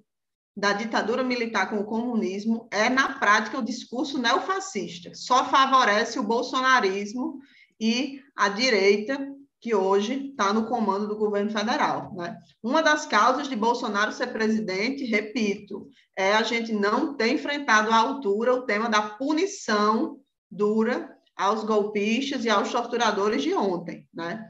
da 0.58 0.72
ditadura 0.72 1.24
militar 1.24 1.70
com 1.70 1.78
o 1.78 1.86
comunismo 1.86 2.68
é, 2.72 2.89
na 2.89 3.20
prática, 3.20 3.60
o 3.60 3.64
discurso 3.64 4.18
neofascista. 4.18 5.12
Só 5.14 5.45
favorece 5.45 6.18
o 6.18 6.24
bolsonarismo 6.24 7.39
e 7.80 8.22
a 8.36 8.47
direita, 8.47 9.34
que 9.66 9.74
hoje 9.74 10.30
está 10.30 10.53
no 10.53 10.68
comando 10.68 11.07
do 11.07 11.18
governo 11.18 11.49
federal. 11.49 12.13
Né? 12.13 12.38
Uma 12.61 12.84
das 12.84 13.07
causas 13.07 13.49
de 13.49 13.55
Bolsonaro 13.55 14.11
ser 14.11 14.28
presidente, 14.28 15.05
repito, 15.05 15.89
é 16.16 16.36
a 16.36 16.43
gente 16.43 16.72
não 16.72 17.18
ter 17.18 17.30
enfrentado 17.30 17.89
à 17.89 17.95
altura 17.95 18.53
o 18.53 18.61
tema 18.61 18.88
da 18.88 19.01
punição 19.01 20.20
dura 20.51 21.18
aos 21.36 21.63
golpistas 21.63 22.45
e 22.45 22.49
aos 22.49 22.72
torturadores 22.72 23.41
de 23.41 23.55
ontem, 23.55 24.07
né? 24.13 24.47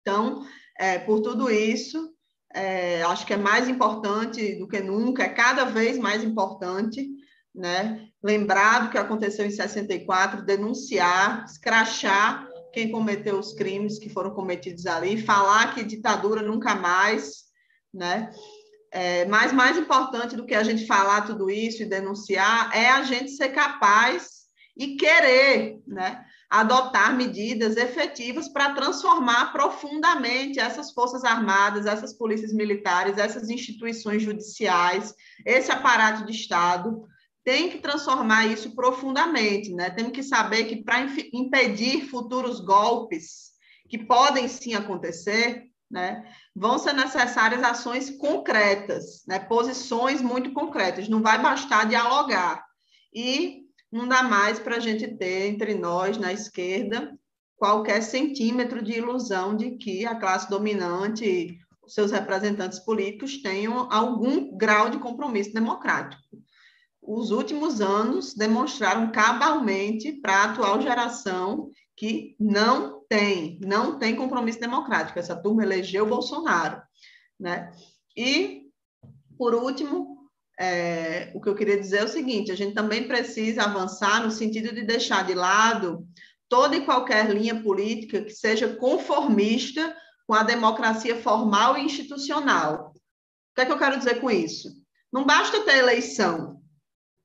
Então, 0.00 0.46
é, 0.78 1.00
por 1.00 1.20
tudo 1.22 1.50
isso, 1.50 2.14
é, 2.54 3.02
acho 3.02 3.26
que 3.26 3.34
é 3.34 3.36
mais 3.36 3.68
importante 3.68 4.54
do 4.60 4.68
que 4.68 4.78
nunca, 4.78 5.24
é 5.24 5.28
cada 5.28 5.64
vez 5.64 5.98
mais 5.98 6.22
importante, 6.22 7.04
né? 7.52 8.06
Lembrar 8.22 8.84
do 8.84 8.90
que 8.90 8.96
aconteceu 8.96 9.44
em 9.44 9.50
64, 9.50 10.44
denunciar, 10.44 11.44
escrachar 11.46 12.45
quem 12.76 12.90
cometeu 12.90 13.38
os 13.38 13.54
crimes 13.54 13.98
que 13.98 14.10
foram 14.10 14.34
cometidos 14.34 14.84
ali, 14.86 15.22
falar 15.22 15.74
que 15.74 15.82
ditadura 15.82 16.42
nunca 16.42 16.74
mais, 16.74 17.44
né? 17.92 18.30
É, 18.92 19.24
mas 19.24 19.50
mais 19.50 19.78
importante 19.78 20.36
do 20.36 20.44
que 20.44 20.54
a 20.54 20.62
gente 20.62 20.86
falar 20.86 21.22
tudo 21.22 21.48
isso 21.48 21.82
e 21.82 21.88
denunciar 21.88 22.70
é 22.76 22.90
a 22.90 23.02
gente 23.02 23.30
ser 23.30 23.48
capaz 23.48 24.28
e 24.76 24.94
querer 24.96 25.80
né, 25.86 26.22
adotar 26.50 27.16
medidas 27.16 27.78
efetivas 27.78 28.46
para 28.46 28.74
transformar 28.74 29.52
profundamente 29.52 30.60
essas 30.60 30.92
forças 30.92 31.24
armadas, 31.24 31.86
essas 31.86 32.12
polícias 32.12 32.52
militares, 32.52 33.16
essas 33.16 33.48
instituições 33.48 34.22
judiciais, 34.22 35.14
esse 35.46 35.72
aparato 35.72 36.26
de 36.26 36.32
Estado, 36.32 37.06
tem 37.46 37.70
que 37.70 37.78
transformar 37.78 38.44
isso 38.48 38.74
profundamente, 38.74 39.72
né? 39.72 39.88
Temos 39.88 40.10
que 40.10 40.20
saber 40.24 40.64
que 40.64 40.82
para 40.82 41.06
impedir 41.32 42.08
futuros 42.08 42.58
golpes 42.58 43.52
que 43.88 43.96
podem 43.96 44.48
sim 44.48 44.74
acontecer, 44.74 45.62
né, 45.88 46.28
vão 46.52 46.76
ser 46.76 46.92
necessárias 46.92 47.62
ações 47.62 48.10
concretas, 48.10 49.22
né, 49.28 49.38
posições 49.38 50.20
muito 50.20 50.52
concretas. 50.52 51.08
Não 51.08 51.22
vai 51.22 51.40
bastar 51.40 51.86
dialogar. 51.86 52.64
E 53.14 53.60
não 53.92 54.08
dá 54.08 54.24
mais 54.24 54.58
para 54.58 54.78
a 54.78 54.80
gente 54.80 55.06
ter 55.16 55.46
entre 55.46 55.72
nós, 55.72 56.18
na 56.18 56.32
esquerda, 56.32 57.16
qualquer 57.56 58.02
centímetro 58.02 58.82
de 58.82 58.94
ilusão 58.94 59.56
de 59.56 59.76
que 59.76 60.04
a 60.04 60.16
classe 60.16 60.50
dominante, 60.50 61.56
seus 61.86 62.10
representantes 62.10 62.80
políticos, 62.80 63.40
tenham 63.40 63.86
algum 63.88 64.56
grau 64.56 64.90
de 64.90 64.98
compromisso 64.98 65.54
democrático. 65.54 66.44
Os 67.06 67.30
últimos 67.30 67.80
anos 67.80 68.34
demonstraram 68.34 69.12
cabalmente 69.12 70.12
para 70.12 70.38
a 70.38 70.44
atual 70.46 70.82
geração 70.82 71.70
que 71.96 72.34
não 72.38 73.00
tem, 73.08 73.60
não 73.62 73.98
tem 73.98 74.16
compromisso 74.16 74.58
democrático. 74.58 75.18
Essa 75.18 75.40
turma 75.40 75.62
elegeu 75.62 76.04
Bolsonaro, 76.04 76.82
né? 77.38 77.70
E, 78.16 78.62
por 79.38 79.54
último, 79.54 80.28
é, 80.58 81.30
o 81.34 81.40
que 81.40 81.48
eu 81.48 81.54
queria 81.54 81.78
dizer 81.78 81.98
é 81.98 82.04
o 82.04 82.08
seguinte: 82.08 82.50
a 82.50 82.56
gente 82.56 82.74
também 82.74 83.06
precisa 83.06 83.62
avançar 83.62 84.24
no 84.24 84.30
sentido 84.32 84.74
de 84.74 84.82
deixar 84.82 85.24
de 85.24 85.34
lado 85.34 86.04
toda 86.48 86.76
e 86.76 86.84
qualquer 86.84 87.30
linha 87.30 87.62
política 87.62 88.22
que 88.22 88.32
seja 88.32 88.74
conformista 88.76 89.96
com 90.26 90.34
a 90.34 90.42
democracia 90.42 91.20
formal 91.22 91.78
e 91.78 91.84
institucional. 91.84 92.92
O 92.92 93.54
que 93.54 93.60
é 93.60 93.66
que 93.66 93.72
eu 93.72 93.78
quero 93.78 93.98
dizer 93.98 94.20
com 94.20 94.30
isso? 94.30 94.70
Não 95.12 95.24
basta 95.24 95.60
ter 95.62 95.78
eleição 95.78 96.55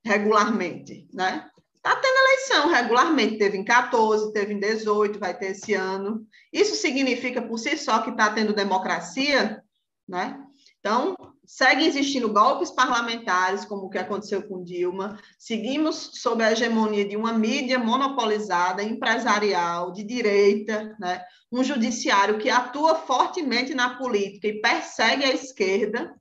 regularmente, 0.04 1.08
né? 1.14 1.50
Está 1.76 1.96
tendo 1.96 2.16
eleição 2.16 2.70
regularmente, 2.70 3.40
teve 3.40 3.58
em 3.58 3.66
14, 3.66 4.32
teve 4.32 4.54
em 4.54 4.60
18, 4.60 5.18
vai 5.18 5.36
ter 5.36 5.48
esse 5.48 5.74
ano. 5.74 6.28
Isso 6.54 6.76
significa 6.76 7.42
por 7.42 7.58
si 7.58 7.76
só 7.76 8.02
que 8.02 8.12
está 8.12 8.32
tendo 8.32 8.54
democracia, 8.54 9.64
né? 10.08 10.40
Então, 10.80 11.16
segue 11.44 11.86
existindo 11.86 12.32
golpes 12.32 12.70
parlamentares, 12.72 13.66
como 13.66 13.86
o 13.86 13.90
que 13.90 13.98
aconteceu 13.98 14.44
com 14.48 14.64
Dilma. 14.64 15.20
Seguimos 15.40 16.12
sob 16.14 16.44
a 16.44 16.52
hegemonia 16.52 17.04
de 17.04 17.18
uma 17.18 17.34
mídia 17.34 17.80
monopolizada, 17.80 18.84
empresarial, 18.84 19.92
de 19.92 20.04
direita, 20.04 20.96
né? 21.00 21.24
um 21.52 21.64
judiciário 21.64 22.38
que 22.38 22.50
atua 22.50 22.96
fortemente 22.96 23.74
na 23.74 23.98
política 23.98 24.48
e 24.48 24.62
persegue 24.62 25.26
a 25.26 25.34
esquerda. 25.34 26.16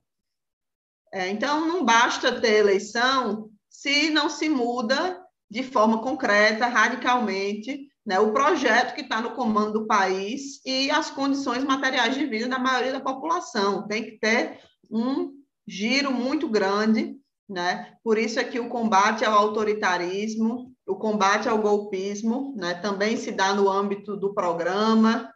É, 1.13 1.29
então, 1.29 1.67
não 1.67 1.85
basta 1.85 2.39
ter 2.41 2.57
eleição 2.57 3.50
se 3.71 4.09
não 4.09 4.29
se 4.29 4.49
muda 4.49 5.25
de 5.49 5.63
forma 5.63 6.01
concreta, 6.01 6.67
radicalmente, 6.67 7.87
né, 8.05 8.19
o 8.19 8.33
projeto 8.33 8.93
que 8.93 9.01
está 9.01 9.21
no 9.21 9.31
comando 9.31 9.79
do 9.79 9.87
país 9.87 10.59
e 10.65 10.91
as 10.91 11.09
condições 11.09 11.63
materiais 11.63 12.15
de 12.15 12.25
vida 12.25 12.47
da 12.47 12.59
maioria 12.59 12.91
da 12.91 12.99
população. 12.99 13.87
Tem 13.87 14.03
que 14.03 14.19
ter 14.19 14.59
um 14.89 15.31
giro 15.67 16.11
muito 16.11 16.49
grande, 16.49 17.15
né? 17.47 17.93
Por 18.03 18.17
isso 18.17 18.39
é 18.39 18.43
que 18.43 18.59
o 18.59 18.69
combate 18.69 19.23
ao 19.23 19.37
autoritarismo, 19.37 20.73
o 20.87 20.95
combate 20.95 21.47
ao 21.47 21.59
golpismo, 21.59 22.53
né, 22.57 22.73
também 22.73 23.15
se 23.15 23.31
dá 23.31 23.53
no 23.53 23.69
âmbito 23.69 24.17
do 24.17 24.33
programa 24.33 25.31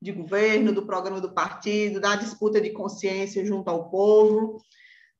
de 0.00 0.12
governo, 0.12 0.72
do 0.72 0.86
programa 0.86 1.20
do 1.20 1.32
partido, 1.32 2.00
da 2.00 2.16
disputa 2.16 2.60
de 2.60 2.70
consciência 2.70 3.44
junto 3.44 3.68
ao 3.68 3.90
povo, 3.90 4.60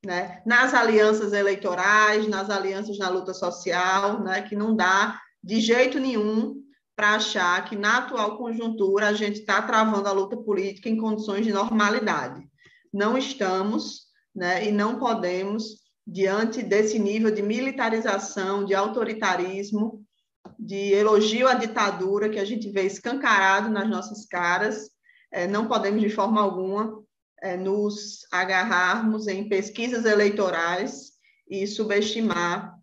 né? 0.05 0.41
nas 0.45 0.73
alianças 0.73 1.33
eleitorais, 1.33 2.27
nas 2.27 2.49
alianças 2.49 2.97
na 2.97 3.09
luta 3.09 3.33
social, 3.33 4.23
né? 4.23 4.41
que 4.41 4.55
não 4.55 4.75
dá 4.75 5.19
de 5.43 5.59
jeito 5.59 5.99
nenhum 5.99 6.55
para 6.95 7.15
achar 7.15 7.63
que 7.65 7.75
na 7.75 7.99
atual 7.99 8.37
conjuntura 8.37 9.07
a 9.07 9.13
gente 9.13 9.39
está 9.39 9.61
travando 9.61 10.07
a 10.07 10.11
luta 10.11 10.35
política 10.35 10.89
em 10.89 10.97
condições 10.97 11.45
de 11.45 11.53
normalidade. 11.53 12.43
Não 12.93 13.17
estamos, 13.17 14.07
né? 14.35 14.67
e 14.67 14.71
não 14.71 14.97
podemos, 14.97 15.81
diante 16.05 16.63
desse 16.63 16.97
nível 16.97 17.31
de 17.31 17.41
militarização, 17.41 18.65
de 18.65 18.73
autoritarismo, 18.73 20.03
de 20.57 20.93
elogio 20.93 21.47
à 21.47 21.53
ditadura 21.53 22.29
que 22.29 22.39
a 22.39 22.45
gente 22.45 22.71
vê 22.71 22.83
escancarado 22.83 23.69
nas 23.69 23.87
nossas 23.89 24.25
caras, 24.25 24.89
é, 25.31 25.45
não 25.47 25.67
podemos 25.67 26.01
de 26.01 26.09
forma 26.09 26.41
alguma 26.41 27.03
nos 27.59 28.25
agarrarmos 28.31 29.27
em 29.27 29.47
pesquisas 29.47 30.05
eleitorais 30.05 31.11
e 31.49 31.65
subestimar 31.67 32.75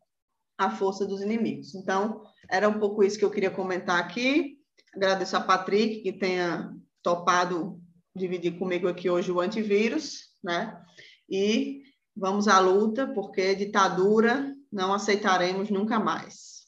a 0.57 0.71
força 0.71 1.05
dos 1.05 1.21
inimigos. 1.21 1.75
Então, 1.75 2.23
era 2.49 2.69
um 2.69 2.79
pouco 2.79 3.03
isso 3.03 3.19
que 3.19 3.25
eu 3.25 3.31
queria 3.31 3.51
comentar 3.51 3.99
aqui. 3.99 4.59
Agradeço 4.95 5.37
a 5.37 5.41
Patrick 5.41 6.03
que 6.03 6.13
tenha 6.13 6.73
topado 7.03 7.81
dividir 8.15 8.59
comigo 8.59 8.87
aqui 8.87 9.11
hoje 9.11 9.33
o 9.33 9.41
antivírus, 9.41 10.31
né? 10.43 10.81
E 11.29 11.83
vamos 12.17 12.47
à 12.47 12.61
luta, 12.61 13.07
porque 13.13 13.55
ditadura 13.55 14.55
não 14.71 14.95
aceitaremos 14.95 15.69
nunca 15.69 15.99
mais. 15.99 16.65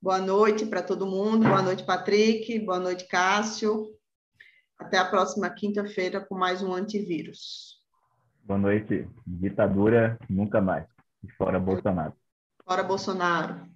Boa 0.00 0.18
noite 0.18 0.66
para 0.66 0.82
todo 0.82 1.06
mundo, 1.06 1.46
boa 1.46 1.62
noite, 1.62 1.84
Patrick, 1.84 2.58
boa 2.60 2.78
noite, 2.78 3.06
Cássio. 3.08 3.88
Até 4.78 4.98
a 4.98 5.04
próxima 5.04 5.48
quinta-feira 5.50 6.20
com 6.20 6.36
mais 6.36 6.62
um 6.62 6.74
antivírus. 6.74 7.82
Boa 8.42 8.58
noite. 8.58 9.08
Ditadura 9.26 10.18
nunca 10.28 10.60
mais. 10.60 10.86
E 11.22 11.30
fora 11.32 11.58
Bolsonaro. 11.58 12.12
Fora 12.64 12.82
Bolsonaro. 12.82 13.74